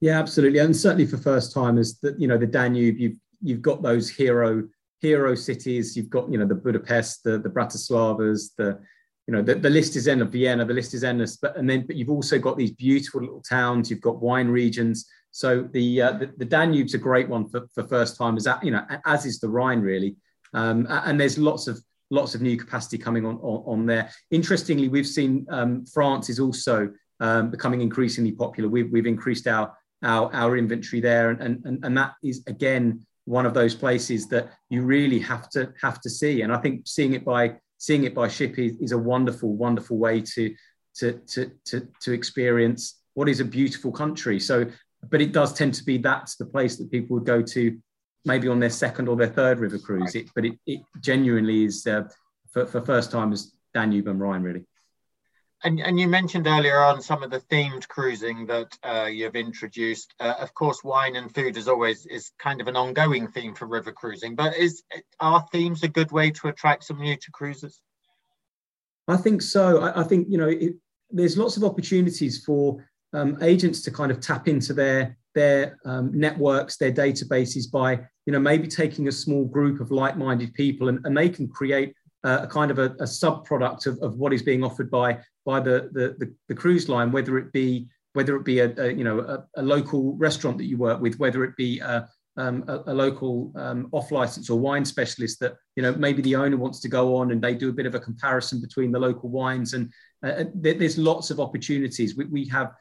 Yeah, 0.00 0.18
absolutely, 0.18 0.58
and 0.58 0.76
certainly 0.76 1.06
for 1.06 1.18
first 1.18 1.52
timers, 1.52 1.98
that 2.00 2.18
you 2.18 2.26
know 2.26 2.38
the 2.38 2.46
Danube, 2.46 2.98
you've 2.98 3.18
you've 3.42 3.62
got 3.62 3.82
those 3.82 4.08
hero 4.08 4.64
hero 5.00 5.34
cities. 5.34 5.96
You've 5.96 6.10
got 6.10 6.30
you 6.30 6.38
know 6.38 6.46
the 6.46 6.54
Budapest, 6.54 7.24
the 7.24 7.38
the 7.38 7.50
Bratislavas, 7.50 8.54
the 8.56 8.80
you 9.26 9.32
know 9.32 9.42
the, 9.42 9.54
the 9.54 9.70
list 9.70 9.96
is 9.96 10.06
endless 10.06 10.30
vienna 10.30 10.64
the 10.64 10.74
list 10.74 10.94
is 10.94 11.04
endless 11.04 11.36
but 11.36 11.56
and 11.56 11.68
then 11.68 11.86
but 11.86 11.96
you've 11.96 12.10
also 12.10 12.38
got 12.38 12.56
these 12.56 12.72
beautiful 12.72 13.20
little 13.20 13.42
towns 13.42 13.90
you've 13.90 14.00
got 14.00 14.20
wine 14.20 14.48
regions. 14.48 15.08
So 15.30 15.62
the 15.72 16.02
uh, 16.02 16.12
the, 16.12 16.32
the, 16.36 16.46
danube's 16.46 16.94
a 16.94 16.98
great 16.98 17.28
one 17.28 17.48
for, 17.48 17.66
for 17.74 17.82
first 17.84 18.16
timers 18.16 18.46
you 18.62 18.70
know 18.70 18.84
as 19.04 19.26
is 19.26 19.40
the 19.40 19.48
rhine 19.48 19.80
really. 19.80 20.16
Um, 20.52 20.86
and 20.88 21.20
there's 21.20 21.38
lots 21.38 21.66
of 21.66 21.82
lots 22.10 22.36
of 22.36 22.42
new 22.42 22.56
capacity 22.56 22.98
coming 22.98 23.26
on 23.26 23.36
on, 23.36 23.64
on 23.66 23.86
there. 23.86 24.10
Interestingly 24.30 24.88
we've 24.88 25.06
seen 25.06 25.46
um, 25.50 25.84
france 25.86 26.28
is 26.28 26.38
also 26.38 26.90
um, 27.20 27.50
becoming 27.50 27.80
increasingly 27.80 28.32
popular. 28.32 28.68
We've, 28.68 28.90
we've 28.92 29.06
increased 29.06 29.46
our 29.48 29.76
our, 30.02 30.32
our 30.34 30.56
inventory 30.56 31.00
there 31.00 31.30
and, 31.30 31.64
and 31.64 31.84
and 31.84 31.96
that 31.96 32.12
is 32.22 32.42
again 32.46 33.04
one 33.24 33.46
of 33.46 33.54
those 33.54 33.74
places 33.74 34.28
that 34.28 34.50
you 34.68 34.82
really 34.82 35.18
have 35.18 35.48
to 35.50 35.72
have 35.80 36.00
to 36.02 36.10
see. 36.10 36.42
And 36.42 36.52
i 36.52 36.58
think 36.58 36.86
seeing 36.86 37.14
it 37.14 37.24
by 37.24 37.56
seeing 37.84 38.04
it 38.04 38.14
by 38.14 38.26
ship 38.28 38.58
is, 38.58 38.76
is 38.80 38.92
a 38.92 38.98
wonderful, 38.98 39.54
wonderful 39.54 39.98
way 39.98 40.18
to, 40.20 40.54
to, 40.96 41.20
to, 41.26 41.50
to, 41.66 41.86
to 42.00 42.12
experience 42.12 43.02
what 43.12 43.28
is 43.28 43.40
a 43.40 43.44
beautiful 43.44 43.92
country. 43.92 44.40
So, 44.40 44.64
but 45.10 45.20
it 45.20 45.32
does 45.32 45.52
tend 45.52 45.74
to 45.74 45.84
be 45.84 45.98
that's 45.98 46.36
the 46.36 46.46
place 46.46 46.76
that 46.76 46.90
people 46.90 47.14
would 47.14 47.26
go 47.26 47.42
to 47.42 47.78
maybe 48.24 48.48
on 48.48 48.58
their 48.58 48.70
second 48.70 49.06
or 49.06 49.16
their 49.16 49.28
third 49.28 49.58
river 49.58 49.78
cruise. 49.78 50.14
It, 50.14 50.30
but 50.34 50.46
it, 50.46 50.54
it 50.66 50.80
genuinely 51.00 51.64
is 51.64 51.86
uh, 51.86 52.04
for, 52.50 52.64
for 52.64 52.80
first 52.80 53.10
timers, 53.10 53.54
Danube 53.74 54.08
and 54.08 54.18
Rhine, 54.18 54.42
really. 54.42 54.64
And, 55.64 55.80
and 55.80 55.98
you 55.98 56.08
mentioned 56.08 56.46
earlier 56.46 56.78
on 56.78 57.00
some 57.00 57.22
of 57.22 57.30
the 57.30 57.40
themed 57.40 57.88
cruising 57.88 58.44
that 58.46 58.78
uh, 58.82 59.06
you've 59.06 59.34
introduced. 59.34 60.14
Uh, 60.20 60.34
of 60.38 60.52
course, 60.52 60.84
wine 60.84 61.16
and 61.16 61.34
food 61.34 61.56
is 61.56 61.68
always 61.68 62.04
is 62.04 62.32
kind 62.38 62.60
of 62.60 62.68
an 62.68 62.76
ongoing 62.76 63.28
theme 63.28 63.54
for 63.54 63.66
river 63.66 63.90
cruising. 63.90 64.34
But 64.34 64.56
is 64.58 64.82
are 65.20 65.44
themes 65.50 65.82
a 65.82 65.88
good 65.88 66.12
way 66.12 66.30
to 66.32 66.48
attract 66.48 66.84
some 66.84 66.98
new 66.98 67.16
to 67.16 67.30
cruisers? 67.30 67.80
I 69.08 69.16
think 69.16 69.40
so. 69.40 69.80
I, 69.80 70.02
I 70.02 70.04
think 70.04 70.26
you 70.28 70.36
know 70.36 70.48
it, 70.48 70.74
there's 71.10 71.38
lots 71.38 71.56
of 71.56 71.64
opportunities 71.64 72.44
for 72.44 72.84
um, 73.14 73.38
agents 73.40 73.80
to 73.82 73.90
kind 73.90 74.10
of 74.10 74.20
tap 74.20 74.48
into 74.48 74.74
their 74.74 75.16
their 75.34 75.78
um, 75.86 76.10
networks, 76.12 76.76
their 76.76 76.92
databases 76.92 77.70
by 77.70 78.00
you 78.26 78.32
know 78.34 78.38
maybe 78.38 78.68
taking 78.68 79.08
a 79.08 79.12
small 79.12 79.46
group 79.46 79.80
of 79.80 79.90
like-minded 79.90 80.52
people 80.52 80.90
and, 80.90 81.00
and 81.06 81.16
they 81.16 81.30
can 81.30 81.48
create 81.48 81.94
uh, 82.24 82.40
a 82.42 82.46
kind 82.46 82.70
of 82.70 82.78
a, 82.78 82.96
a 83.00 83.06
sub 83.06 83.44
product 83.44 83.86
of, 83.86 83.98
of 83.98 84.16
what 84.16 84.32
is 84.32 84.42
being 84.42 84.64
offered 84.64 84.90
by 84.90 85.18
by 85.44 85.60
the, 85.60 85.90
the, 85.92 86.16
the, 86.18 86.34
the 86.48 86.54
cruise 86.54 86.88
line, 86.88 87.12
whether 87.12 87.38
it 87.38 87.52
be 87.52 87.88
whether 88.14 88.34
it 88.36 88.44
be 88.44 88.60
a, 88.60 88.72
a 88.78 88.92
you 88.92 89.04
know 89.04 89.20
a, 89.20 89.60
a, 89.60 89.62
local 89.62 90.14
restaurant 90.16 90.56
that 90.58 90.64
you 90.64 90.78
work 90.78 91.00
with, 91.00 91.18
whether 91.18 91.44
it 91.44 91.54
be 91.56 91.80
a, 91.80 92.08
um, 92.36 92.64
a, 92.68 92.82
a, 92.86 92.94
local 92.94 93.52
um, 93.56 93.88
off 93.92 94.10
license 94.10 94.48
or 94.48 94.58
wine 94.58 94.84
specialist 94.84 95.38
that 95.40 95.54
you 95.76 95.82
know 95.82 95.92
maybe 95.92 96.22
the 96.22 96.34
owner 96.34 96.56
wants 96.56 96.80
to 96.80 96.88
go 96.88 97.16
on 97.16 97.30
and 97.30 97.42
they 97.42 97.54
do 97.54 97.68
a 97.68 97.72
bit 97.72 97.86
of 97.86 97.94
a 97.94 98.00
comparison 98.00 98.60
between 98.60 98.90
the 98.90 98.98
local 98.98 99.28
wines 99.28 99.74
and 99.74 99.92
uh, 100.24 100.30
uh 100.30 100.44
there's 100.54 100.96
lots 100.96 101.30
of 101.30 101.40
opportunities. 101.40 102.16
We, 102.16 102.24
we 102.26 102.48
have 102.48 102.72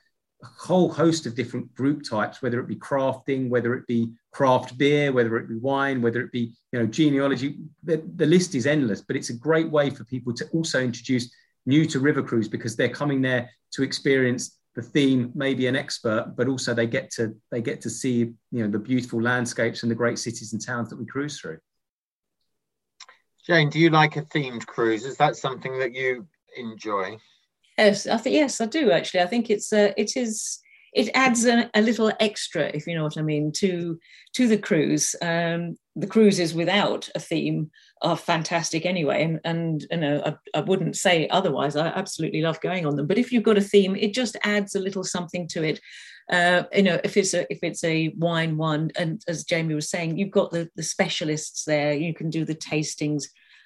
whole 0.44 0.92
host 0.92 1.26
of 1.26 1.36
different 1.36 1.74
group 1.76 2.04
types, 2.08 2.42
whether 2.42 2.60
it 2.60 2.68
be 2.68 2.76
crafting, 2.76 3.50
whether 3.50 3.74
it 3.76 3.88
be 3.88 4.12
craft 4.32 4.78
beer, 4.78 5.12
whether 5.12 5.38
it 5.38 5.48
be 5.48 5.58
wine, 5.58 6.02
whether 6.02 6.22
it 6.22 6.32
be 6.32 6.54
you 6.72 6.80
know 6.80 6.86
genealogy. 6.86 7.58
The, 7.84 8.04
the 8.16 8.26
list 8.26 8.56
is 8.56 8.68
endless, 8.68 9.02
but 9.02 9.16
it's 9.16 9.30
a 9.30 9.38
great 9.38 9.70
way 9.70 9.90
for 9.90 10.04
people 10.06 10.34
to 10.34 10.48
also 10.50 10.82
introduce 10.82 11.34
new 11.66 11.86
to 11.86 12.00
river 12.00 12.22
cruise 12.22 12.48
because 12.48 12.76
they're 12.76 12.90
coming 12.90 13.22
there 13.22 13.50
to 13.72 13.84
experience 13.84 14.60
the 14.76 14.82
theme, 14.82 15.32
maybe 15.36 15.68
an 15.68 15.76
expert, 15.76 16.34
but 16.36 16.48
also 16.48 16.74
they 16.74 16.88
get 16.88 17.12
to 17.12 17.36
they 17.52 17.62
get 17.62 17.82
to 17.82 17.90
see 17.90 18.18
you 18.52 18.64
know 18.64 18.68
the 18.68 18.80
beautiful 18.80 19.22
landscapes 19.22 19.84
and 19.84 19.92
the 19.92 19.96
great 19.96 20.20
cities 20.20 20.54
and 20.54 20.66
towns 20.66 20.90
that 20.90 20.98
we 20.98 21.06
cruise 21.06 21.40
through. 21.40 21.60
Jane, 23.46 23.70
do 23.70 23.78
you 23.78 23.90
like 23.90 24.16
a 24.16 24.22
themed 24.24 24.66
cruise? 24.66 25.04
Is 25.04 25.18
that 25.18 25.36
something 25.36 25.78
that 25.80 25.94
you 25.94 26.28
enjoy? 26.58 27.18
Yes, 27.78 28.08
I 28.08 28.18
think 28.18 28.36
yes, 28.36 28.62
I 28.62 28.66
do 28.66 28.92
actually. 28.92 29.22
I 29.22 29.28
think 29.28 29.50
it's 29.50 29.74
uh, 29.74 29.94
it 29.98 30.16
is 30.16 30.60
it 30.94 31.10
adds 31.16 31.46
a, 31.46 31.70
a, 31.74 31.82
little 31.82 32.12
extra, 32.20 32.70
if 32.74 32.86
you 32.86 32.96
know 32.96 33.04
what 33.04 33.18
I 33.18 33.24
mean, 33.24 33.52
to 33.54 34.00
to 34.34 34.48
the 34.48 34.58
cruise. 34.58 35.16
Um, 35.22 35.76
the 35.96 36.08
cruises 36.08 36.54
without 36.54 37.10
a 37.16 37.20
theme 37.20 37.72
are 38.02 38.18
fantastic 38.18 38.86
anyway, 38.86 39.24
and 39.24 39.40
and 39.44 39.86
you 39.90 39.98
know 39.98 40.22
I, 40.26 40.60
I 40.60 40.62
wouldn't 40.62 40.96
say 40.96 41.28
otherwise. 41.30 41.76
I 41.76 41.88
absolutely 41.88 42.42
love 42.42 42.62
going 42.62 42.86
on 42.86 42.96
them, 42.96 43.08
but 43.08 43.18
if 43.18 43.32
you've 43.32 43.44
got 43.44 43.58
a 43.58 43.62
theme, 43.62 43.96
it 43.96 44.14
just 44.14 44.38
adds 44.44 44.76
a 44.76 44.80
little 44.80 45.04
something 45.04 45.48
to 45.50 45.64
it. 45.64 45.80
Uh, 46.32 46.64
you 46.74 46.84
know, 46.84 47.00
if 47.04 47.18
it's 47.18 47.34
a 47.34 47.52
if 47.52 47.60
it's 47.64 47.84
a 47.84 48.14
wine 48.18 48.58
one, 48.58 48.92
and 48.96 49.22
as 49.28 49.44
Jamie 49.44 49.76
was 49.76 49.90
saying, 49.90 50.18
you've 50.18 50.32
got 50.32 50.52
the 50.52 50.70
the 50.76 50.84
specialists 50.84 51.66
there. 51.66 51.94
You 51.94 52.14
can 52.14 52.30
do 52.30 52.46
the 52.46 52.56
tastings 52.56 53.26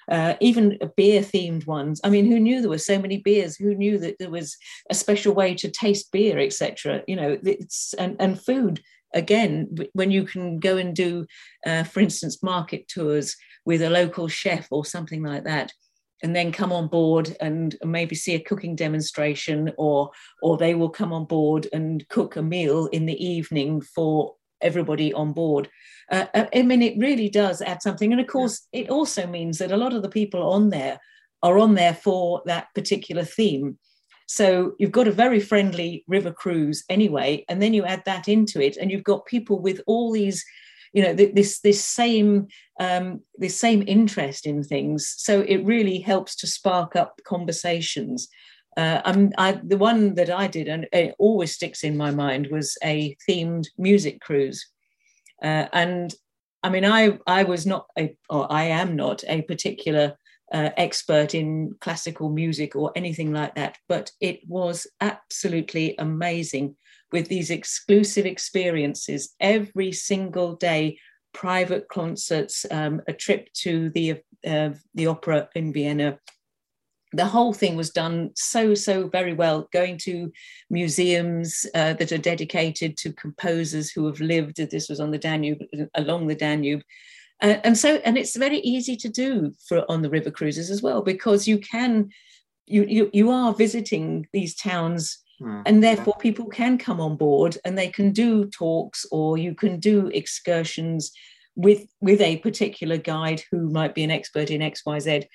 uh, 0.10 0.36
even 0.40 0.78
beer 0.96 1.22
themed 1.22 1.68
ones. 1.68 2.00
I 2.04 2.10
mean, 2.10 2.26
who 2.26 2.40
knew 2.40 2.62
there 2.62 2.70
were 2.70 2.78
so 2.78 3.00
many 3.00 3.18
beers? 3.18 3.56
Who 3.56 3.76
knew 3.76 3.98
that 4.00 4.18
there 4.20 4.30
was 4.30 4.56
a 4.90 4.96
special 4.96 5.34
way 5.34 5.56
to 5.56 5.70
taste 5.70 6.12
beer, 6.12 6.40
etc. 6.40 7.04
You 7.08 7.16
know, 7.16 7.38
it's 7.44 7.94
and, 7.96 8.16
and 8.20 8.42
food 8.42 8.82
again 9.14 9.76
when 9.94 10.12
you 10.12 10.24
can 10.24 10.60
go 10.60 10.78
and 10.78 10.96
do, 10.96 11.26
uh, 11.66 11.84
for 11.84 12.00
instance, 12.00 12.44
market 12.44 12.88
tours 12.88 13.36
with 13.66 13.82
a 13.82 13.90
local 13.90 14.28
chef 14.28 14.68
or 14.72 14.86
something 14.86 15.24
like 15.24 15.44
that 15.44 15.72
and 16.24 16.36
then 16.36 16.52
come 16.52 16.72
on 16.72 16.88
board 16.88 17.36
and 17.40 17.76
maybe 17.84 18.16
see 18.16 18.34
a 18.34 18.40
cooking 18.40 18.76
demonstration 18.76 19.72
or 19.78 20.10
or 20.42 20.58
they 20.58 20.74
will 20.74 20.90
come 20.90 21.14
on 21.14 21.26
board 21.26 21.68
and 21.74 22.08
cook 22.10 22.36
a 22.36 22.42
meal 22.42 22.88
in 22.88 23.06
the 23.06 23.24
evening 23.24 23.82
for 23.82 24.36
everybody 24.62 25.14
on 25.14 25.34
board. 25.34 25.70
Uh, 26.12 26.26
uh, 26.34 26.46
I 26.54 26.62
mean, 26.62 26.82
it 26.82 26.98
really 26.98 27.30
does 27.30 27.62
add 27.62 27.82
something. 27.82 28.12
And 28.12 28.22
of 28.22 28.28
course, 28.28 28.68
it 28.72 28.90
also 28.90 29.28
means 29.28 29.58
that 29.58 29.72
a 29.72 29.78
lot 29.78 29.94
of 29.94 30.02
the 30.02 30.10
people 30.10 30.42
on 30.42 30.70
there 30.70 31.00
are 31.44 31.58
on 31.58 31.76
there 31.76 31.94
for 31.94 32.42
that 32.46 32.68
particular 32.74 33.24
theme. 33.24 33.78
So 34.28 34.74
you've 34.78 34.92
got 34.92 35.08
a 35.08 35.12
very 35.12 35.40
friendly 35.40 36.04
river 36.08 36.32
cruise 36.32 36.84
anyway, 36.90 37.46
and 37.48 37.62
then 37.62 37.74
you 37.74 37.86
add 37.86 38.04
that 38.06 38.28
into 38.28 38.62
it, 38.62 38.76
and 38.78 38.92
you've 38.92 39.04
got 39.04 39.26
people 39.26 39.60
with 39.60 39.82
all 39.88 40.12
these, 40.12 40.44
you 40.92 41.02
know, 41.02 41.14
this 41.14 41.62
this 41.62 41.84
same 41.84 42.48
um, 42.80 43.22
this 43.36 43.58
same 43.58 43.84
interest 43.88 44.46
in 44.46 44.64
things. 44.64 45.14
So 45.18 45.42
it 45.42 45.64
really 45.66 46.00
helps 46.00 46.36
to 46.38 46.48
spark 46.48 46.96
up 46.96 47.22
conversations. 47.26 48.28
Uh, 48.76 49.02
I'm, 49.06 49.32
I, 49.38 49.60
the 49.64 49.78
one 49.78 50.16
that 50.16 50.30
I 50.30 50.48
did, 50.48 50.68
and 50.68 50.88
it 50.92 51.16
always 51.18 51.54
sticks 51.54 51.84
in 51.84 51.98
my 51.98 52.12
mind, 52.12 52.48
was 52.52 52.78
a 52.84 53.16
themed 53.28 53.68
music 53.78 54.20
cruise. 54.20 54.68
Uh, 55.44 55.68
and 55.74 56.14
I 56.64 56.70
mean, 56.70 56.86
I, 56.86 57.20
I 57.28 57.44
was 57.44 57.66
not, 57.66 57.88
a, 57.98 58.16
or 58.30 58.52
I 58.52 58.66
am 58.66 58.96
not 58.96 59.24
a 59.28 59.42
particular 59.44 60.18
uh, 60.52 60.70
expert 60.78 61.36
in 61.36 61.76
classical 61.82 62.30
music 62.30 62.76
or 62.76 62.92
anything 62.96 63.34
like 63.34 63.56
that, 63.56 63.78
but 63.88 64.12
it 64.22 64.40
was 64.48 64.88
absolutely 65.02 65.96
amazing 66.00 66.76
with 67.12 67.28
these 67.28 67.52
exclusive 67.52 68.26
experiences. 68.26 69.36
Every 69.40 69.92
single 69.92 70.56
day 70.56 71.00
private 71.34 71.88
concerts, 71.90 72.66
um, 72.72 73.02
a 73.08 73.14
trip 73.14 73.50
to 73.54 73.90
the 73.92 74.22
uh, 74.46 74.70
the 74.94 75.08
opera 75.08 75.50
in 75.56 75.74
Vienna, 75.74 76.20
the 77.18 77.26
whole 77.26 77.52
thing 77.52 77.76
was 77.76 77.90
done 77.90 78.30
so 78.36 78.74
so 78.76 79.08
very 79.08 79.34
well 79.34 79.68
going 79.74 79.98
to 79.98 80.32
museums 80.70 81.66
uh, 81.74 81.94
that 81.94 82.12
are 82.12 82.18
dedicated 82.18 82.96
to 82.98 83.12
composers 83.14 83.90
who 83.90 84.06
have 84.06 84.22
lived 84.22 84.58
this 84.58 84.88
was 84.88 85.00
on 85.00 85.12
the 85.12 85.18
danube 85.18 85.60
along 85.96 86.28
the 86.28 86.36
danube. 86.36 86.82
Uh, 87.42 87.58
and 87.64 87.78
so 87.78 87.96
and 88.06 88.18
it's 88.18 88.36
very 88.36 88.60
easy 88.60 88.96
to 88.96 89.10
do 89.10 89.52
for 89.68 89.90
on 89.92 90.02
the 90.02 90.10
river 90.10 90.32
cruises 90.32 90.70
as 90.70 90.82
well 90.82 91.02
because 91.02 91.48
you 91.48 91.58
can 91.58 92.10
you 92.66 92.86
you, 92.88 93.10
you 93.14 93.30
are 93.32 93.54
visiting 93.54 94.28
these 94.34 94.56
towns 94.56 95.20
mm, 95.42 95.62
and 95.66 95.84
therefore 95.84 96.16
people 96.20 96.46
can 96.46 96.78
come 96.78 97.00
on 97.00 97.16
board 97.16 97.58
and 97.66 97.78
they 97.78 97.90
can 97.90 98.12
do 98.12 98.46
talks 98.46 99.06
or 99.12 99.38
you 99.38 99.54
can 99.54 99.80
do 99.80 100.08
excursions 100.08 101.12
with 101.56 101.88
with 102.02 102.22
a 102.22 102.38
particular 102.38 102.98
guide 102.98 103.44
who 103.52 103.70
might 103.70 103.94
be 103.94 104.04
an 104.04 104.12
expert 104.12 104.50
in 104.50 104.62
xyz 104.62 105.26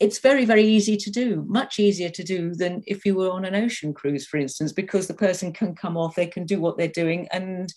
it's 0.00 0.18
very 0.18 0.44
very 0.44 0.64
easy 0.64 0.96
to 0.96 1.10
do 1.10 1.44
much 1.48 1.78
easier 1.78 2.08
to 2.08 2.22
do 2.22 2.54
than 2.54 2.82
if 2.86 3.04
you 3.04 3.14
were 3.14 3.30
on 3.30 3.44
an 3.44 3.54
ocean 3.54 3.92
cruise 3.92 4.26
for 4.26 4.38
instance 4.38 4.72
because 4.72 5.06
the 5.06 5.14
person 5.14 5.52
can 5.52 5.74
come 5.74 5.96
off 5.96 6.14
they 6.14 6.26
can 6.26 6.44
do 6.44 6.60
what 6.60 6.76
they're 6.76 6.88
doing 6.88 7.28
and 7.32 7.72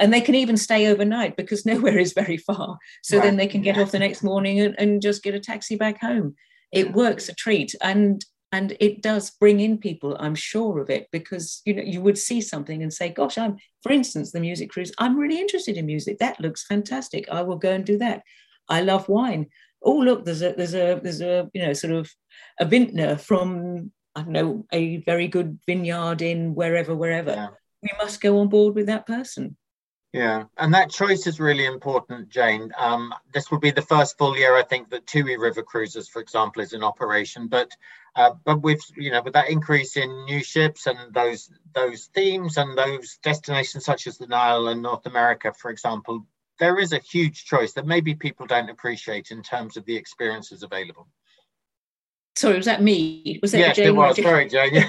and 0.00 0.12
they 0.12 0.20
can 0.20 0.34
even 0.34 0.56
stay 0.56 0.86
overnight 0.86 1.36
because 1.36 1.66
nowhere 1.66 1.98
is 1.98 2.12
very 2.12 2.36
far 2.36 2.78
so 3.02 3.16
right. 3.16 3.24
then 3.24 3.36
they 3.36 3.46
can 3.46 3.62
get 3.62 3.76
yeah. 3.76 3.82
off 3.82 3.92
the 3.92 3.98
next 3.98 4.22
morning 4.22 4.60
and, 4.60 4.74
and 4.78 5.02
just 5.02 5.22
get 5.22 5.34
a 5.34 5.40
taxi 5.40 5.76
back 5.76 6.00
home 6.00 6.34
it 6.72 6.86
yeah. 6.86 6.92
works 6.92 7.28
a 7.28 7.34
treat 7.34 7.74
and 7.82 8.24
and 8.52 8.76
it 8.80 9.00
does 9.02 9.30
bring 9.30 9.60
in 9.60 9.78
people 9.78 10.16
i'm 10.20 10.34
sure 10.34 10.80
of 10.80 10.90
it 10.90 11.08
because 11.12 11.62
you 11.64 11.74
know 11.74 11.82
you 11.82 12.00
would 12.00 12.18
see 12.18 12.40
something 12.40 12.82
and 12.82 12.92
say 12.92 13.08
gosh 13.08 13.38
i'm 13.38 13.56
for 13.82 13.92
instance 13.92 14.32
the 14.32 14.40
music 14.40 14.70
cruise 14.70 14.92
i'm 14.98 15.18
really 15.18 15.38
interested 15.38 15.76
in 15.76 15.86
music 15.86 16.18
that 16.18 16.40
looks 16.40 16.66
fantastic 16.66 17.28
i 17.30 17.42
will 17.42 17.56
go 17.56 17.70
and 17.70 17.84
do 17.84 17.98
that 17.98 18.22
i 18.68 18.80
love 18.80 19.08
wine 19.08 19.46
oh 19.82 19.98
look 19.98 20.24
there's 20.24 20.42
a 20.42 20.52
there's 20.52 20.74
a 20.74 21.00
there's 21.02 21.20
a 21.20 21.48
you 21.52 21.62
know 21.62 21.72
sort 21.72 21.92
of 21.92 22.10
a 22.58 22.64
vintner 22.64 23.16
from 23.16 23.90
i 24.14 24.22
don't 24.22 24.32
know 24.32 24.66
a 24.72 24.98
very 24.98 25.28
good 25.28 25.58
vineyard 25.66 26.22
in 26.22 26.54
wherever 26.54 26.94
wherever. 26.94 27.30
Yeah. 27.30 27.48
we 27.82 27.90
must 27.98 28.20
go 28.20 28.38
on 28.40 28.48
board 28.48 28.74
with 28.74 28.86
that 28.86 29.06
person. 29.06 29.56
Yeah. 30.12 30.46
And 30.58 30.74
that 30.74 30.90
choice 30.90 31.28
is 31.28 31.38
really 31.38 31.66
important 31.66 32.30
jane. 32.30 32.72
Um, 32.76 33.14
this 33.32 33.48
will 33.48 33.60
be 33.60 33.70
the 33.70 33.82
first 33.82 34.18
full 34.18 34.36
year 34.36 34.56
i 34.56 34.62
think 34.62 34.90
that 34.90 35.06
tui 35.06 35.36
river 35.36 35.62
cruises 35.62 36.08
for 36.08 36.20
example 36.20 36.62
is 36.62 36.72
in 36.72 36.82
operation. 36.82 37.46
But 37.46 37.70
uh, 38.16 38.32
but 38.44 38.60
with 38.62 38.82
you 38.96 39.10
know 39.12 39.22
with 39.22 39.34
that 39.34 39.50
increase 39.50 39.96
in 39.96 40.24
new 40.24 40.42
ships 40.42 40.86
and 40.86 41.14
those 41.14 41.48
those 41.74 42.06
themes 42.06 42.56
and 42.56 42.76
those 42.76 43.18
destinations 43.22 43.84
such 43.84 44.06
as 44.08 44.18
the 44.18 44.26
nile 44.26 44.66
and 44.68 44.82
north 44.82 45.06
america 45.06 45.52
for 45.52 45.70
example 45.70 46.26
there 46.60 46.78
is 46.78 46.92
a 46.92 46.98
huge 46.98 47.46
choice 47.46 47.72
that 47.72 47.86
maybe 47.86 48.14
people 48.14 48.46
don't 48.46 48.70
appreciate 48.70 49.30
in 49.30 49.42
terms 49.42 49.76
of 49.76 49.84
the 49.86 49.96
experiences 49.96 50.62
available. 50.62 51.08
Sorry, 52.36 52.56
was 52.56 52.66
that 52.66 52.82
me? 52.82 53.38
Was 53.42 53.52
that 53.52 53.58
yes, 53.58 53.76
Jane? 53.76 53.88
it 53.88 53.96
was. 53.96 54.16
Sorry, 54.16 54.48
Jane. 54.48 54.74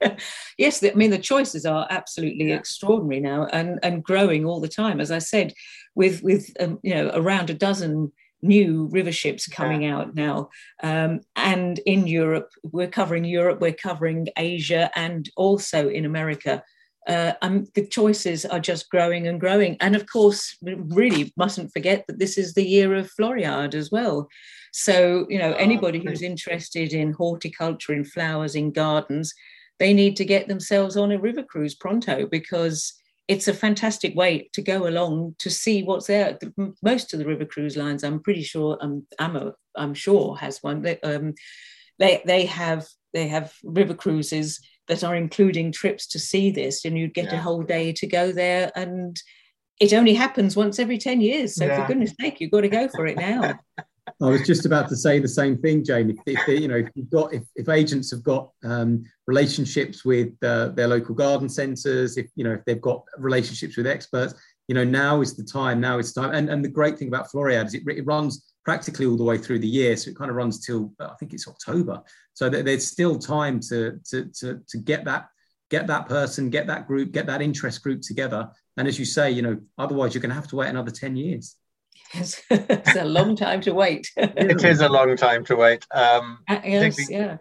Yeah. 0.00 0.16
yes, 0.56 0.82
I 0.82 0.92
mean 0.94 1.10
the 1.10 1.18
choices 1.18 1.66
are 1.66 1.86
absolutely 1.90 2.48
yeah. 2.48 2.56
extraordinary 2.56 3.20
now, 3.20 3.46
and 3.52 3.78
and 3.82 4.02
growing 4.02 4.46
all 4.46 4.60
the 4.60 4.68
time. 4.68 5.00
As 5.00 5.10
I 5.10 5.18
said, 5.18 5.52
with 5.94 6.22
with 6.22 6.50
um, 6.60 6.78
you 6.82 6.94
know 6.94 7.10
around 7.14 7.50
a 7.50 7.54
dozen 7.54 8.12
new 8.40 8.88
river 8.90 9.12
ships 9.12 9.46
coming 9.46 9.82
yeah. 9.82 9.96
out 9.96 10.14
now, 10.14 10.48
um, 10.82 11.20
and 11.36 11.80
in 11.86 12.06
Europe, 12.06 12.50
we're 12.62 12.88
covering 12.88 13.24
Europe, 13.24 13.60
we're 13.60 13.72
covering 13.72 14.28
Asia, 14.36 14.90
and 14.96 15.28
also 15.36 15.88
in 15.88 16.06
America 16.06 16.62
uh, 17.06 17.32
um, 17.42 17.66
the 17.74 17.86
choices 17.86 18.44
are 18.44 18.60
just 18.60 18.88
growing 18.90 19.26
and 19.26 19.40
growing. 19.40 19.76
And 19.80 19.94
of 19.94 20.06
course, 20.06 20.56
we 20.62 20.74
really 20.74 21.32
mustn't 21.36 21.72
forget 21.72 22.04
that 22.06 22.18
this 22.18 22.38
is 22.38 22.54
the 22.54 22.66
year 22.66 22.94
of 22.94 23.10
Floriade 23.10 23.74
as 23.74 23.90
well. 23.90 24.28
So, 24.72 25.26
you 25.28 25.38
know, 25.38 25.52
ah, 25.52 25.58
anybody 25.58 25.98
who's 25.98 26.22
interested 26.22 26.92
in 26.92 27.12
horticulture, 27.12 27.92
in 27.92 28.04
flowers, 28.04 28.54
in 28.54 28.72
gardens, 28.72 29.34
they 29.78 29.92
need 29.92 30.16
to 30.16 30.24
get 30.24 30.48
themselves 30.48 30.96
on 30.96 31.12
a 31.12 31.18
river 31.18 31.42
cruise 31.42 31.74
pronto 31.74 32.26
because 32.26 32.94
it's 33.28 33.48
a 33.48 33.54
fantastic 33.54 34.14
way 34.14 34.48
to 34.52 34.62
go 34.62 34.86
along 34.86 35.34
to 35.38 35.50
see 35.50 35.82
what's 35.82 36.06
there. 36.06 36.38
Most 36.82 37.12
of 37.12 37.18
the 37.18 37.26
river 37.26 37.44
cruise 37.44 37.76
lines, 37.76 38.04
I'm 38.04 38.20
pretty 38.20 38.42
sure, 38.42 38.78
um, 38.80 39.06
I'm, 39.18 39.52
I'm 39.76 39.94
sure 39.94 40.36
has 40.36 40.62
one. 40.62 40.82
They, 40.82 41.00
um, 41.00 41.34
they, 41.98 42.22
they 42.24 42.46
have 42.46 42.86
they 43.14 43.28
have 43.28 43.54
river 43.62 43.94
cruises 43.94 44.60
that 44.88 45.04
are 45.04 45.16
including 45.16 45.72
trips 45.72 46.06
to 46.08 46.18
see 46.18 46.50
this, 46.50 46.84
and 46.84 46.98
you'd 46.98 47.14
get 47.14 47.26
yeah. 47.26 47.38
a 47.38 47.42
whole 47.42 47.62
day 47.62 47.92
to 47.92 48.06
go 48.06 48.32
there. 48.32 48.70
And 48.76 49.16
it 49.80 49.92
only 49.92 50.14
happens 50.14 50.56
once 50.56 50.78
every 50.78 50.98
10 50.98 51.20
years. 51.20 51.54
So, 51.56 51.66
yeah. 51.66 51.80
for 51.80 51.88
goodness 51.88 52.14
sake, 52.20 52.40
you've 52.40 52.50
got 52.50 52.62
to 52.62 52.68
go 52.68 52.88
for 52.88 53.06
it 53.06 53.16
now. 53.16 53.58
I 54.22 54.28
was 54.28 54.46
just 54.46 54.66
about 54.66 54.88
to 54.90 54.96
say 54.96 55.18
the 55.18 55.28
same 55.28 55.56
thing, 55.58 55.82
Jane. 55.82 56.10
If, 56.10 56.16
if 56.26 56.46
they, 56.46 56.56
you 56.56 56.68
know, 56.68 56.76
if 56.76 56.88
you've 56.94 57.10
got, 57.10 57.32
if, 57.32 57.42
if 57.56 57.68
agents 57.68 58.10
have 58.10 58.22
got 58.22 58.50
um, 58.62 59.04
relationships 59.26 60.04
with 60.04 60.32
uh, 60.42 60.68
their 60.68 60.88
local 60.88 61.14
garden 61.14 61.48
centres, 61.48 62.16
if 62.16 62.28
you 62.36 62.44
know, 62.44 62.52
if 62.52 62.64
they've 62.64 62.80
got 62.80 63.02
relationships 63.18 63.76
with 63.76 63.86
experts, 63.86 64.34
you 64.68 64.74
know, 64.74 64.84
now 64.84 65.20
is 65.20 65.34
the 65.34 65.42
time. 65.42 65.80
Now 65.80 65.98
is 65.98 66.12
the 66.12 66.22
time. 66.22 66.34
And 66.34 66.48
and 66.48 66.64
the 66.64 66.68
great 66.68 66.98
thing 66.98 67.08
about 67.08 67.30
Floriade 67.30 67.66
is 67.66 67.74
it, 67.74 67.82
it 67.88 68.06
runs 68.06 68.53
practically 68.64 69.06
all 69.06 69.16
the 69.16 69.24
way 69.24 69.38
through 69.38 69.58
the 69.58 69.68
year. 69.68 69.96
So 69.96 70.10
it 70.10 70.16
kind 70.16 70.30
of 70.30 70.36
runs 70.36 70.64
till 70.64 70.92
I 71.00 71.14
think 71.20 71.32
it's 71.34 71.48
October. 71.48 72.02
So 72.32 72.48
there's 72.48 72.86
still 72.86 73.18
time 73.18 73.60
to 73.68 74.00
to 74.10 74.24
to, 74.40 74.60
to 74.68 74.78
get 74.78 75.04
that 75.04 75.28
get 75.70 75.86
that 75.86 76.08
person, 76.08 76.50
get 76.50 76.66
that 76.66 76.86
group, 76.86 77.12
get 77.12 77.26
that 77.26 77.42
interest 77.42 77.82
group 77.82 78.00
together. 78.02 78.48
And 78.76 78.86
as 78.86 78.98
you 78.98 79.04
say, 79.04 79.30
you 79.30 79.42
know, 79.42 79.58
otherwise 79.78 80.14
you're 80.14 80.22
going 80.22 80.30
to 80.30 80.34
have 80.34 80.48
to 80.48 80.56
wait 80.56 80.68
another 80.68 80.90
10 80.90 81.16
years. 81.16 81.56
Yes. 82.12 82.42
it's 82.50 82.96
a 82.96 83.04
long 83.04 83.34
time 83.34 83.60
to 83.62 83.72
wait. 83.72 84.10
it 84.16 84.62
is 84.62 84.80
a 84.80 84.88
long 84.88 85.16
time 85.16 85.44
to 85.46 85.56
wait. 85.56 85.86
Um, 85.92 86.38
uh, 86.48 86.60
yes, 86.64 87.10
yeah. 87.10 87.38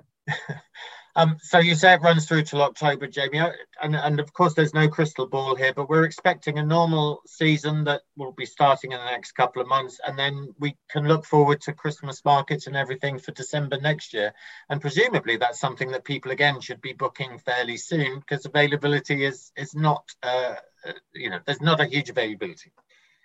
Um, 1.15 1.37
so 1.41 1.59
you 1.59 1.75
say 1.75 1.93
it 1.93 2.01
runs 2.01 2.27
through 2.27 2.43
till 2.43 2.63
October, 2.63 3.07
Jamie, 3.07 3.39
uh, 3.39 3.51
and, 3.81 3.95
and 3.95 4.19
of 4.19 4.33
course 4.33 4.55
there's 4.55 4.73
no 4.73 4.87
crystal 4.87 5.27
ball 5.27 5.55
here, 5.55 5.71
but 5.73 5.87
we're 5.87 6.05
expecting 6.05 6.57
a 6.57 6.65
normal 6.65 7.21
season 7.27 7.83
that 7.83 8.01
will 8.17 8.31
be 8.31 8.47
starting 8.47 8.93
in 8.93 8.97
the 8.97 9.05
next 9.05 9.33
couple 9.33 9.61
of 9.61 9.67
months, 9.67 9.99
and 10.05 10.17
then 10.17 10.53
we 10.59 10.75
can 10.89 11.07
look 11.07 11.25
forward 11.25 11.61
to 11.61 11.73
Christmas 11.73 12.25
markets 12.25 12.65
and 12.65 12.75
everything 12.75 13.19
for 13.19 13.31
December 13.31 13.79
next 13.79 14.13
year. 14.13 14.33
And 14.69 14.81
presumably 14.81 15.37
that's 15.37 15.59
something 15.59 15.91
that 15.91 16.03
people 16.03 16.31
again 16.31 16.59
should 16.61 16.81
be 16.81 16.93
booking 16.93 17.37
fairly 17.37 17.77
soon 17.77 18.19
because 18.19 18.45
availability 18.45 19.23
is 19.23 19.51
is 19.55 19.75
not, 19.75 20.03
uh, 20.23 20.55
uh 20.87 20.93
you 21.13 21.29
know, 21.29 21.39
there's 21.45 21.61
not 21.61 21.79
a 21.79 21.85
huge 21.85 22.09
availability. 22.09 22.71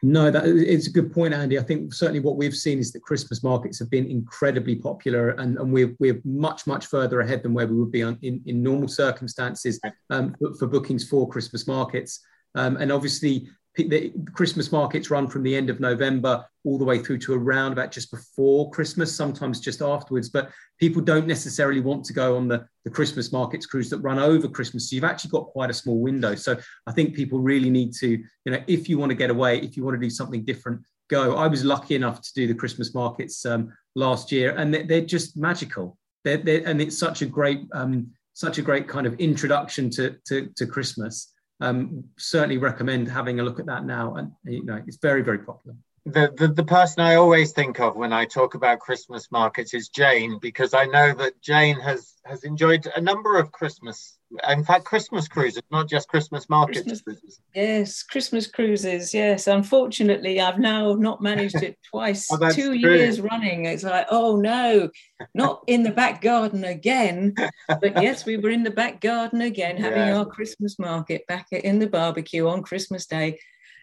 No, 0.02 0.30
that 0.30 0.46
it's 0.46 0.86
a 0.86 0.92
good 0.92 1.12
point, 1.12 1.34
Andy. 1.34 1.58
I 1.58 1.62
think 1.62 1.92
certainly 1.92 2.20
what 2.20 2.36
we've 2.36 2.54
seen 2.54 2.78
is 2.78 2.92
that 2.92 3.02
Christmas 3.02 3.42
markets 3.42 3.80
have 3.80 3.90
been 3.90 4.06
incredibly 4.06 4.76
popular, 4.76 5.30
and, 5.30 5.58
and 5.58 5.72
we're 5.72 5.96
we're 5.98 6.20
much 6.24 6.68
much 6.68 6.86
further 6.86 7.20
ahead 7.20 7.42
than 7.42 7.52
where 7.52 7.66
we 7.66 7.74
would 7.74 7.90
be 7.90 8.04
on, 8.04 8.16
in 8.22 8.40
in 8.46 8.62
normal 8.62 8.86
circumstances 8.86 9.80
um, 10.10 10.36
for, 10.38 10.54
for 10.54 10.66
bookings 10.68 11.08
for 11.08 11.28
Christmas 11.28 11.66
markets. 11.66 12.20
Um, 12.54 12.76
and 12.76 12.92
obviously, 12.92 13.48
the 13.84 14.12
Christmas 14.32 14.72
markets 14.72 15.10
run 15.10 15.28
from 15.28 15.42
the 15.42 15.54
end 15.54 15.70
of 15.70 15.78
November 15.78 16.44
all 16.64 16.78
the 16.78 16.84
way 16.84 16.98
through 16.98 17.18
to 17.18 17.34
around 17.34 17.72
about 17.72 17.92
just 17.92 18.10
before 18.10 18.70
Christmas, 18.70 19.14
sometimes 19.14 19.60
just 19.60 19.80
afterwards. 19.80 20.28
But 20.28 20.50
people 20.78 21.00
don't 21.00 21.26
necessarily 21.26 21.80
want 21.80 22.04
to 22.06 22.12
go 22.12 22.36
on 22.36 22.48
the, 22.48 22.66
the 22.84 22.90
Christmas 22.90 23.32
markets 23.32 23.66
cruise 23.66 23.88
that 23.90 23.98
run 23.98 24.18
over 24.18 24.48
Christmas. 24.48 24.90
So 24.90 24.96
you've 24.96 25.04
actually 25.04 25.30
got 25.30 25.46
quite 25.46 25.70
a 25.70 25.74
small 25.74 26.00
window. 26.00 26.34
So 26.34 26.58
I 26.86 26.92
think 26.92 27.14
people 27.14 27.38
really 27.38 27.70
need 27.70 27.94
to, 27.94 28.08
you 28.08 28.52
know, 28.52 28.62
if 28.66 28.88
you 28.88 28.98
want 28.98 29.10
to 29.10 29.16
get 29.16 29.30
away, 29.30 29.60
if 29.60 29.76
you 29.76 29.84
want 29.84 29.94
to 29.94 30.00
do 30.00 30.10
something 30.10 30.44
different, 30.44 30.82
go. 31.08 31.36
I 31.36 31.46
was 31.46 31.64
lucky 31.64 31.94
enough 31.94 32.20
to 32.20 32.34
do 32.34 32.46
the 32.46 32.54
Christmas 32.54 32.94
markets 32.94 33.46
um, 33.46 33.72
last 33.94 34.32
year, 34.32 34.54
and 34.56 34.74
they're, 34.74 34.84
they're 34.84 35.00
just 35.00 35.36
magical. 35.36 35.96
They're, 36.24 36.38
they're, 36.38 36.66
and 36.66 36.80
it's 36.80 36.98
such 36.98 37.22
a 37.22 37.26
great, 37.26 37.60
um, 37.72 38.10
such 38.34 38.58
a 38.58 38.62
great 38.62 38.88
kind 38.88 39.06
of 39.06 39.14
introduction 39.14 39.88
to, 39.90 40.16
to, 40.26 40.48
to 40.56 40.66
Christmas 40.66 41.32
um, 41.60 42.04
certainly 42.16 42.58
recommend 42.58 43.08
having 43.08 43.40
a 43.40 43.42
look 43.42 43.60
at 43.60 43.66
that 43.66 43.84
now. 43.84 44.14
And 44.14 44.32
you 44.44 44.64
know, 44.64 44.82
it's 44.86 44.98
very, 44.98 45.22
very 45.22 45.38
popular. 45.38 45.76
The, 46.12 46.32
the, 46.36 46.48
the 46.48 46.64
person 46.64 47.02
I 47.02 47.16
always 47.16 47.52
think 47.52 47.80
of 47.80 47.96
when 47.96 48.12
I 48.12 48.24
talk 48.24 48.54
about 48.54 48.80
Christmas 48.80 49.30
markets 49.30 49.74
is 49.74 49.88
Jane, 49.88 50.38
because 50.40 50.72
I 50.72 50.86
know 50.86 51.12
that 51.14 51.40
Jane 51.42 51.78
has 51.80 52.14
has 52.24 52.44
enjoyed 52.44 52.86
a 52.94 53.00
number 53.00 53.38
of 53.38 53.52
Christmas, 53.52 54.18
in 54.48 54.64
fact, 54.64 54.84
Christmas 54.84 55.28
cruises, 55.28 55.62
not 55.70 55.88
just 55.88 56.08
Christmas 56.08 56.48
markets 56.48 56.82
Christmas, 56.82 57.02
cruises. 57.02 57.40
Yes, 57.54 58.02
Christmas 58.02 58.46
cruises. 58.46 59.12
Yes, 59.12 59.46
unfortunately, 59.46 60.40
I've 60.40 60.58
now 60.58 60.94
not 60.94 61.22
managed 61.22 61.62
it 61.62 61.78
twice, 61.82 62.28
oh, 62.32 62.50
two 62.50 62.78
true. 62.78 62.90
years 62.90 63.20
running. 63.20 63.66
It's 63.66 63.84
like, 63.84 64.06
oh 64.10 64.36
no, 64.36 64.90
not 65.34 65.62
in 65.66 65.82
the 65.82 65.90
back 65.90 66.22
garden 66.22 66.64
again. 66.64 67.34
but 67.68 67.82
yes, 68.02 68.24
we 68.24 68.36
were 68.36 68.50
in 68.50 68.62
the 68.62 68.70
back 68.70 69.00
garden 69.00 69.42
again, 69.42 69.76
having 69.76 70.06
yeah. 70.06 70.18
our 70.18 70.26
Christmas 70.26 70.78
market 70.78 71.26
back 71.26 71.48
in 71.52 71.78
the 71.78 71.86
barbecue 71.86 72.48
on 72.48 72.62
Christmas 72.62 73.06
Day. 73.06 73.38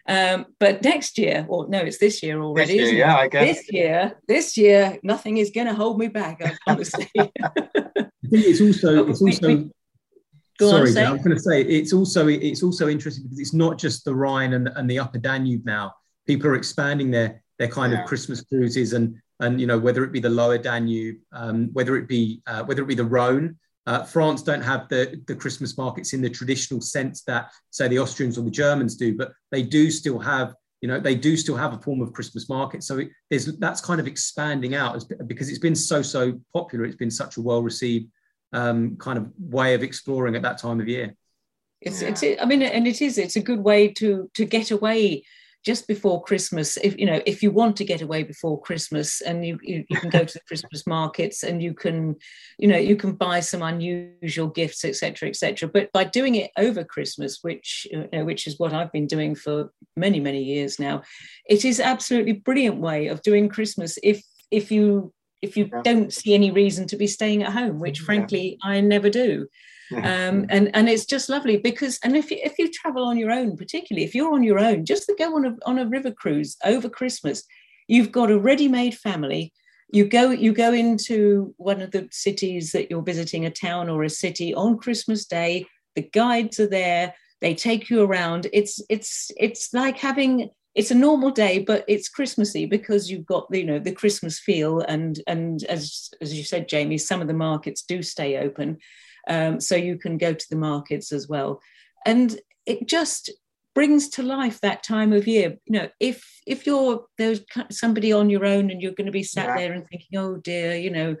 Um, 0.08 0.46
but 0.60 0.82
next 0.82 1.18
year, 1.18 1.44
or 1.48 1.68
no, 1.68 1.78
it's 1.80 1.98
this 1.98 2.22
year 2.22 2.40
already. 2.40 2.78
This 2.78 2.92
year, 2.92 3.06
yeah, 3.06 3.16
I 3.16 3.28
guess. 3.28 3.56
This 3.56 3.72
year, 3.72 4.20
this 4.28 4.56
year, 4.56 4.98
nothing 5.02 5.38
is 5.38 5.50
going 5.50 5.66
to 5.66 5.74
hold 5.74 5.98
me 5.98 6.08
back. 6.08 6.40
I 6.44 6.56
promise. 6.64 6.92
I 7.18 7.30
think 8.30 8.44
it's 8.44 8.60
also 8.60 9.08
it's 9.08 9.20
also. 9.20 9.48
We, 9.48 9.54
we, 9.56 9.70
sorry, 10.60 10.90
on, 10.90 10.98
I 10.98 11.12
was 11.12 11.22
going 11.22 11.36
to 11.36 11.40
say 11.40 11.62
it's 11.62 11.92
also 11.92 12.28
it's 12.28 12.62
also 12.62 12.88
interesting 12.88 13.24
because 13.24 13.40
it's 13.40 13.54
not 13.54 13.78
just 13.78 14.04
the 14.04 14.14
Rhine 14.14 14.52
and, 14.52 14.68
and 14.68 14.88
the 14.88 14.98
Upper 14.98 15.18
Danube 15.18 15.64
now. 15.64 15.94
People 16.26 16.48
are 16.48 16.54
expanding 16.56 17.10
their 17.10 17.42
their 17.58 17.68
kind 17.68 17.92
yeah. 17.92 18.02
of 18.02 18.06
Christmas 18.06 18.42
cruises 18.42 18.92
and 18.92 19.16
and 19.40 19.60
you 19.60 19.66
know 19.66 19.78
whether 19.78 20.04
it 20.04 20.12
be 20.12 20.20
the 20.20 20.30
Lower 20.30 20.58
Danube, 20.58 21.16
um, 21.32 21.70
whether 21.72 21.96
it 21.96 22.08
be 22.08 22.42
uh, 22.46 22.62
whether 22.64 22.82
it 22.82 22.86
be 22.86 22.94
the 22.94 23.04
Rhone. 23.04 23.58
Uh, 23.86 24.02
France 24.02 24.42
don't 24.42 24.62
have 24.62 24.88
the, 24.88 25.22
the 25.26 25.34
Christmas 25.34 25.78
markets 25.78 26.12
in 26.12 26.20
the 26.20 26.28
traditional 26.28 26.80
sense 26.80 27.22
that, 27.22 27.52
say, 27.70 27.86
the 27.86 27.98
Austrians 27.98 28.36
or 28.36 28.42
the 28.42 28.50
Germans 28.50 28.96
do, 28.96 29.16
but 29.16 29.32
they 29.52 29.62
do 29.62 29.90
still 29.90 30.18
have, 30.18 30.54
you 30.80 30.88
know, 30.88 30.98
they 30.98 31.14
do 31.14 31.36
still 31.36 31.56
have 31.56 31.72
a 31.72 31.78
form 31.78 32.00
of 32.00 32.12
Christmas 32.12 32.48
market. 32.48 32.82
So 32.82 32.98
it, 32.98 33.10
there's 33.30 33.46
that's 33.58 33.80
kind 33.80 34.00
of 34.00 34.06
expanding 34.06 34.74
out 34.74 35.04
because 35.26 35.48
it's 35.48 35.60
been 35.60 35.76
so 35.76 36.02
so 36.02 36.40
popular. 36.52 36.84
It's 36.84 36.96
been 36.96 37.10
such 37.10 37.36
a 37.36 37.40
well 37.40 37.62
received 37.62 38.10
um, 38.52 38.96
kind 38.96 39.18
of 39.18 39.30
way 39.38 39.74
of 39.74 39.82
exploring 39.82 40.34
at 40.34 40.42
that 40.42 40.58
time 40.58 40.80
of 40.80 40.88
year. 40.88 41.14
It's, 41.80 42.02
yeah. 42.02 42.08
it's, 42.08 42.42
I 42.42 42.44
mean, 42.44 42.62
and 42.62 42.86
it 42.86 43.00
is. 43.02 43.18
It's 43.18 43.36
a 43.36 43.40
good 43.40 43.60
way 43.60 43.88
to 43.94 44.30
to 44.34 44.44
get 44.44 44.70
away 44.70 45.24
just 45.66 45.88
before 45.88 46.22
Christmas, 46.22 46.76
if 46.76 46.96
you 46.96 47.06
know, 47.06 47.20
if 47.26 47.42
you 47.42 47.50
want 47.50 47.76
to 47.76 47.84
get 47.84 48.00
away 48.00 48.22
before 48.22 48.60
Christmas, 48.60 49.20
and 49.20 49.44
you, 49.44 49.58
you, 49.62 49.84
you 49.88 49.96
can 49.96 50.10
go 50.10 50.24
to 50.24 50.32
the 50.32 50.44
Christmas 50.46 50.86
markets 50.86 51.42
and 51.42 51.60
you 51.60 51.74
can, 51.74 52.14
you 52.56 52.68
know, 52.68 52.78
you 52.78 52.94
can 52.94 53.14
buy 53.14 53.40
some 53.40 53.62
unusual 53.62 54.46
gifts, 54.46 54.84
etc., 54.84 55.28
etc. 55.28 55.68
But 55.68 55.90
by 55.90 56.04
doing 56.04 56.36
it 56.36 56.52
over 56.56 56.84
Christmas, 56.84 57.40
which 57.42 57.84
you 57.90 58.08
know, 58.12 58.24
which 58.24 58.46
is 58.46 58.60
what 58.60 58.72
I've 58.72 58.92
been 58.92 59.08
doing 59.08 59.34
for 59.34 59.72
many 59.96 60.20
many 60.20 60.42
years 60.42 60.78
now, 60.78 61.02
it 61.48 61.64
is 61.64 61.80
absolutely 61.80 62.34
brilliant 62.34 62.76
way 62.76 63.08
of 63.08 63.22
doing 63.22 63.48
Christmas. 63.48 63.98
If 64.04 64.22
if 64.52 64.70
you 64.70 65.12
if 65.42 65.56
you 65.56 65.68
yeah. 65.72 65.82
don't 65.82 66.12
see 66.12 66.32
any 66.32 66.52
reason 66.52 66.86
to 66.86 66.96
be 66.96 67.08
staying 67.08 67.42
at 67.42 67.52
home, 67.52 67.80
which 67.80 67.98
frankly 67.98 68.56
I 68.62 68.80
never 68.80 69.10
do 69.10 69.48
um, 69.94 70.46
and 70.48 70.70
and 70.74 70.88
it's 70.88 71.04
just 71.04 71.28
lovely 71.28 71.56
because 71.56 71.98
and 72.02 72.16
if 72.16 72.30
you, 72.30 72.38
if 72.42 72.58
you 72.58 72.70
travel 72.70 73.04
on 73.04 73.16
your 73.16 73.30
own 73.30 73.56
particularly 73.56 74.04
if 74.04 74.14
you're 74.14 74.32
on 74.32 74.42
your 74.42 74.58
own 74.58 74.84
just 74.84 75.04
to 75.04 75.14
go 75.18 75.36
on 75.36 75.44
a, 75.46 75.54
on 75.64 75.78
a 75.78 75.86
river 75.86 76.10
cruise 76.10 76.56
over 76.64 76.88
christmas 76.88 77.44
you've 77.88 78.12
got 78.12 78.30
a 78.30 78.38
ready-made 78.38 78.96
family. 78.96 79.52
You 79.92 80.06
go 80.06 80.30
you 80.30 80.52
go 80.52 80.72
into 80.72 81.54
one 81.58 81.80
of 81.80 81.92
the 81.92 82.08
cities 82.10 82.72
that 82.72 82.90
you're 82.90 83.02
visiting 83.02 83.46
a 83.46 83.50
town 83.50 83.88
or 83.88 84.02
a 84.02 84.10
city 84.10 84.52
on 84.54 84.78
christmas 84.78 85.26
day. 85.26 85.66
The 85.94 86.02
guides 86.02 86.58
are 86.58 86.66
there. 86.66 87.14
They 87.40 87.54
take 87.54 87.88
you 87.88 88.02
around. 88.02 88.48
It's 88.52 88.80
it's 88.90 89.30
it's 89.36 89.72
like 89.72 89.98
having 89.98 90.50
it's 90.74 90.90
a 90.90 90.94
normal 90.94 91.30
day 91.30 91.60
but 91.60 91.84
it's 91.88 92.08
christmassy 92.08 92.66
because 92.66 93.10
you've 93.10 93.24
got 93.24 93.46
you 93.50 93.64
know 93.64 93.78
the 93.78 93.92
christmas 93.92 94.40
feel. 94.40 94.80
And 94.80 95.20
and 95.28 95.62
as 95.64 96.10
as 96.20 96.36
you 96.36 96.42
said 96.42 96.68
jamie 96.68 96.98
some 96.98 97.20
of 97.20 97.28
the 97.28 97.34
markets 97.34 97.82
do 97.82 98.02
stay 98.02 98.38
open 98.38 98.78
um, 99.26 99.60
so 99.60 99.76
you 99.76 99.98
can 99.98 100.18
go 100.18 100.32
to 100.32 100.46
the 100.50 100.56
markets 100.56 101.12
as 101.12 101.28
well. 101.28 101.60
And 102.04 102.38
it 102.66 102.88
just 102.88 103.30
brings 103.74 104.08
to 104.08 104.22
life 104.22 104.60
that 104.62 104.82
time 104.82 105.12
of 105.12 105.28
year. 105.28 105.58
You 105.66 105.72
know, 105.78 105.88
if 106.00 106.24
if 106.46 106.66
you're 106.66 107.04
there's 107.18 107.42
somebody 107.70 108.12
on 108.12 108.30
your 108.30 108.44
own 108.44 108.70
and 108.70 108.80
you're 108.80 108.92
going 108.92 109.06
to 109.06 109.12
be 109.12 109.22
sat 109.22 109.48
yeah. 109.48 109.56
there 109.56 109.72
and 109.72 109.86
thinking, 109.86 110.18
oh 110.18 110.36
dear, 110.36 110.74
you 110.74 110.90
know, 110.90 111.16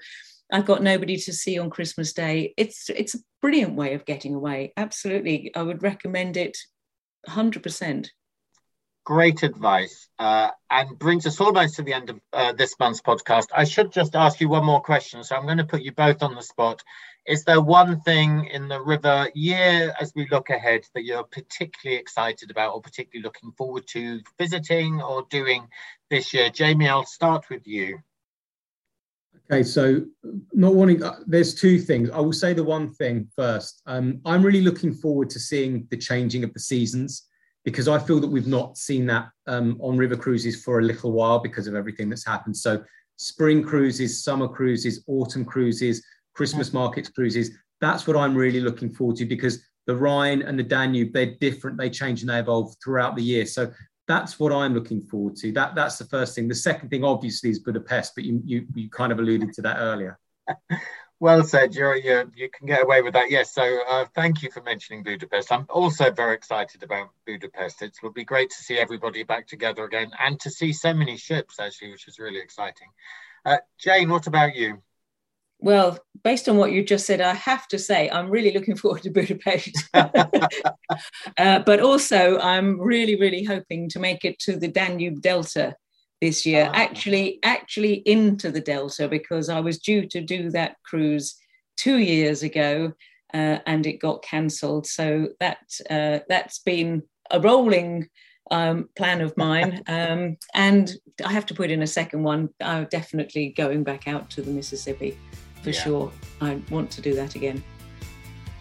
I've 0.52 0.64
got 0.64 0.82
nobody 0.82 1.16
to 1.18 1.32
see 1.32 1.58
on 1.58 1.70
Christmas 1.70 2.12
Day. 2.12 2.54
It's 2.56 2.88
it's 2.88 3.14
a 3.14 3.18
brilliant 3.42 3.74
way 3.74 3.94
of 3.94 4.06
getting 4.06 4.34
away. 4.34 4.72
Absolutely, 4.76 5.52
I 5.54 5.62
would 5.62 5.82
recommend 5.82 6.36
it, 6.36 6.56
hundred 7.26 7.62
percent. 7.62 8.10
Great 9.04 9.42
advice, 9.44 10.08
uh, 10.18 10.50
and 10.70 10.98
brings 10.98 11.26
us 11.26 11.40
almost 11.40 11.76
to 11.76 11.82
the 11.82 11.92
end 11.92 12.10
of 12.10 12.20
uh, 12.32 12.52
this 12.52 12.74
month's 12.80 13.02
podcast. 13.02 13.46
I 13.54 13.64
should 13.64 13.92
just 13.92 14.16
ask 14.16 14.40
you 14.40 14.48
one 14.48 14.64
more 14.64 14.80
question, 14.80 15.22
so 15.22 15.36
I'm 15.36 15.44
going 15.44 15.58
to 15.58 15.64
put 15.64 15.82
you 15.82 15.92
both 15.92 16.22
on 16.22 16.34
the 16.34 16.42
spot. 16.42 16.82
Is 17.26 17.42
there 17.44 17.60
one 17.60 18.00
thing 18.02 18.46
in 18.46 18.68
the 18.68 18.80
river 18.80 19.28
year 19.34 19.92
as 20.00 20.12
we 20.14 20.28
look 20.30 20.50
ahead 20.50 20.86
that 20.94 21.04
you're 21.04 21.24
particularly 21.24 21.98
excited 21.98 22.52
about, 22.52 22.72
or 22.74 22.80
particularly 22.80 23.24
looking 23.24 23.50
forward 23.52 23.84
to 23.88 24.20
visiting 24.38 25.02
or 25.02 25.26
doing 25.28 25.66
this 26.08 26.32
year? 26.32 26.50
Jamie, 26.50 26.88
I'll 26.88 27.04
start 27.04 27.46
with 27.50 27.66
you. 27.66 27.98
Okay, 29.50 29.64
so 29.64 30.04
not 30.52 30.74
wanting, 30.74 31.02
uh, 31.02 31.16
there's 31.26 31.54
two 31.54 31.78
things. 31.78 32.10
I 32.10 32.20
will 32.20 32.32
say 32.32 32.52
the 32.52 32.64
one 32.64 32.92
thing 32.94 33.28
first. 33.34 33.82
Um, 33.86 34.20
I'm 34.24 34.42
really 34.42 34.62
looking 34.62 34.94
forward 34.94 35.28
to 35.30 35.40
seeing 35.40 35.86
the 35.90 35.96
changing 35.96 36.44
of 36.44 36.52
the 36.52 36.60
seasons 36.60 37.28
because 37.64 37.88
I 37.88 37.98
feel 37.98 38.20
that 38.20 38.28
we've 38.28 38.46
not 38.46 38.76
seen 38.76 39.06
that 39.06 39.28
um, 39.48 39.76
on 39.80 39.96
river 39.96 40.16
cruises 40.16 40.62
for 40.62 40.78
a 40.78 40.82
little 40.82 41.10
while 41.10 41.40
because 41.40 41.66
of 41.66 41.74
everything 41.74 42.08
that's 42.08 42.24
happened. 42.24 42.56
So, 42.56 42.84
spring 43.16 43.62
cruises, 43.62 44.22
summer 44.22 44.46
cruises, 44.46 45.02
autumn 45.08 45.44
cruises, 45.44 46.04
Christmas 46.36 46.72
markets 46.72 47.08
cruises, 47.08 47.50
that's 47.80 48.06
what 48.06 48.16
I'm 48.16 48.34
really 48.34 48.60
looking 48.60 48.90
forward 48.90 49.16
to 49.16 49.24
because 49.24 49.64
the 49.86 49.96
Rhine 49.96 50.42
and 50.42 50.58
the 50.58 50.62
Danube, 50.62 51.12
they're 51.12 51.34
different, 51.40 51.78
they 51.78 51.90
change 51.90 52.20
and 52.20 52.30
they 52.30 52.38
evolve 52.38 52.74
throughout 52.82 53.16
the 53.16 53.22
year. 53.22 53.46
So, 53.46 53.72
that's 54.08 54.38
what 54.38 54.52
I'm 54.52 54.72
looking 54.72 55.02
forward 55.02 55.34
to. 55.36 55.50
That 55.50 55.74
that's 55.74 55.98
the 55.98 56.04
first 56.04 56.36
thing. 56.36 56.46
The 56.46 56.54
second 56.54 56.90
thing, 56.90 57.02
obviously, 57.02 57.50
is 57.50 57.58
Budapest, 57.58 58.14
but 58.14 58.22
you 58.24 58.40
you, 58.44 58.66
you 58.74 58.88
kind 58.88 59.10
of 59.10 59.18
alluded 59.18 59.52
to 59.54 59.62
that 59.62 59.78
earlier. 59.78 60.18
Well 61.18 61.42
said. 61.44 61.74
You're, 61.74 61.96
you're, 61.96 62.30
you 62.34 62.50
can 62.50 62.66
get 62.66 62.82
away 62.82 63.00
with 63.00 63.14
that. 63.14 63.30
Yes. 63.30 63.54
So 63.54 63.80
uh, 63.88 64.04
thank 64.14 64.42
you 64.42 64.50
for 64.50 64.62
mentioning 64.62 65.02
Budapest. 65.02 65.50
I'm 65.50 65.66
also 65.70 66.10
very 66.10 66.34
excited 66.34 66.82
about 66.82 67.08
Budapest. 67.24 67.80
It 67.80 67.96
will 68.02 68.12
be 68.12 68.24
great 68.24 68.50
to 68.50 68.56
see 68.56 68.76
everybody 68.76 69.22
back 69.22 69.46
together 69.46 69.84
again 69.84 70.10
and 70.18 70.38
to 70.40 70.50
see 70.50 70.74
so 70.74 70.92
many 70.92 71.16
ships, 71.16 71.58
actually, 71.58 71.92
which 71.92 72.06
is 72.06 72.18
really 72.18 72.40
exciting. 72.40 72.88
Uh, 73.46 73.58
Jane, 73.78 74.10
what 74.10 74.26
about 74.26 74.54
you? 74.54 74.82
Well, 75.58 75.98
based 76.22 76.48
on 76.48 76.56
what 76.56 76.72
you 76.72 76.84
just 76.84 77.06
said, 77.06 77.20
I 77.20 77.34
have 77.34 77.66
to 77.68 77.78
say 77.78 78.10
I'm 78.10 78.30
really 78.30 78.52
looking 78.52 78.76
forward 78.82 79.02
to 79.02 79.10
Budapest. 79.10 79.88
uh, 79.94 81.60
but 81.60 81.80
also, 81.80 82.38
I'm 82.38 82.80
really, 82.80 83.16
really 83.16 83.44
hoping 83.44 83.88
to 83.90 83.98
make 83.98 84.24
it 84.24 84.38
to 84.40 84.56
the 84.56 84.68
Danube 84.68 85.22
Delta 85.22 85.74
this 86.20 86.44
year. 86.46 86.70
Ah. 86.72 86.76
Actually, 86.76 87.38
actually 87.42 87.94
into 88.06 88.50
the 88.50 88.60
Delta 88.60 89.08
because 89.08 89.48
I 89.48 89.60
was 89.60 89.78
due 89.78 90.06
to 90.08 90.20
do 90.20 90.50
that 90.50 90.76
cruise 90.84 91.36
two 91.76 91.98
years 91.98 92.42
ago, 92.42 92.92
uh, 93.34 93.58
and 93.66 93.86
it 93.86 94.00
got 94.00 94.22
cancelled. 94.22 94.86
So 94.86 95.28
that 95.40 95.58
uh, 95.90 96.20
that's 96.28 96.58
been 96.60 97.02
a 97.30 97.40
rolling 97.40 98.08
um, 98.50 98.88
plan 98.96 99.20
of 99.20 99.36
mine. 99.36 99.82
Um, 99.88 100.36
and 100.54 100.92
I 101.24 101.32
have 101.32 101.46
to 101.46 101.54
put 101.54 101.70
in 101.70 101.82
a 101.82 101.86
second 101.86 102.22
one. 102.22 102.50
I'm 102.60 102.86
definitely 102.90 103.50
going 103.50 103.84
back 103.84 104.06
out 104.08 104.30
to 104.30 104.42
the 104.42 104.50
Mississippi 104.50 105.16
for 105.66 105.70
yeah. 105.70 105.82
sure. 105.82 106.12
I 106.40 106.60
want 106.70 106.92
to 106.92 107.00
do 107.00 107.14
that 107.16 107.34
again. 107.34 107.62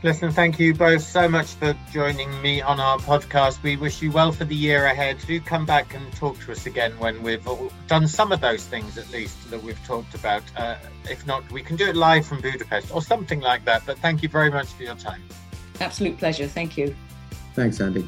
Listen, 0.01 0.31
thank 0.31 0.59
you 0.59 0.73
both 0.73 1.03
so 1.03 1.29
much 1.29 1.47
for 1.53 1.75
joining 1.91 2.41
me 2.41 2.61
on 2.61 2.79
our 2.79 2.97
podcast. 2.97 3.61
We 3.61 3.77
wish 3.77 4.01
you 4.01 4.11
well 4.11 4.31
for 4.31 4.45
the 4.45 4.55
year 4.55 4.85
ahead. 4.85 5.17
Do 5.25 5.39
come 5.39 5.65
back 5.65 5.93
and 5.93 6.11
talk 6.13 6.39
to 6.41 6.51
us 6.51 6.65
again 6.65 6.97
when 6.97 7.21
we've 7.21 7.47
done 7.87 8.07
some 8.07 8.31
of 8.31 8.41
those 8.41 8.65
things, 8.65 8.97
at 8.97 9.09
least, 9.11 9.49
that 9.51 9.61
we've 9.61 9.83
talked 9.85 10.15
about. 10.15 10.43
Uh, 10.57 10.77
if 11.09 11.25
not, 11.27 11.49
we 11.51 11.61
can 11.61 11.75
do 11.75 11.87
it 11.87 11.95
live 11.95 12.25
from 12.25 12.41
Budapest 12.41 12.93
or 12.93 13.01
something 13.03 13.39
like 13.39 13.65
that. 13.65 13.83
But 13.85 13.99
thank 13.99 14.23
you 14.23 14.29
very 14.29 14.49
much 14.49 14.67
for 14.69 14.83
your 14.83 14.95
time. 14.95 15.21
Absolute 15.79 16.17
pleasure. 16.17 16.47
Thank 16.47 16.75
you. 16.75 16.95
Thanks, 17.53 17.79
Andy. 17.79 18.07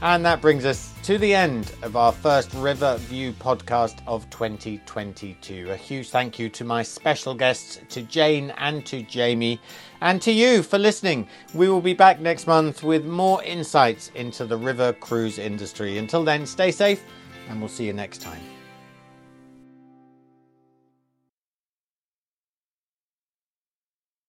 And 0.00 0.24
that 0.24 0.40
brings 0.40 0.64
us 0.64 0.94
to 1.02 1.18
the 1.18 1.34
end 1.34 1.72
of 1.82 1.96
our 1.96 2.12
first 2.12 2.54
River 2.54 2.98
View 2.98 3.32
podcast 3.32 3.98
of 4.06 4.30
2022. 4.30 5.70
A 5.70 5.76
huge 5.76 6.10
thank 6.10 6.38
you 6.38 6.48
to 6.50 6.62
my 6.62 6.84
special 6.84 7.34
guests, 7.34 7.80
to 7.88 8.02
Jane 8.02 8.52
and 8.58 8.86
to 8.86 9.02
Jamie, 9.02 9.60
and 10.00 10.22
to 10.22 10.30
you 10.30 10.62
for 10.62 10.78
listening. 10.78 11.26
We 11.52 11.68
will 11.68 11.80
be 11.80 11.94
back 11.94 12.20
next 12.20 12.46
month 12.46 12.84
with 12.84 13.04
more 13.04 13.42
insights 13.42 14.12
into 14.14 14.46
the 14.46 14.56
river 14.56 14.92
cruise 14.92 15.40
industry. 15.40 15.98
Until 15.98 16.22
then, 16.22 16.46
stay 16.46 16.70
safe, 16.70 17.02
and 17.48 17.58
we'll 17.58 17.68
see 17.68 17.86
you 17.86 17.92
next 17.92 18.22
time. 18.22 18.57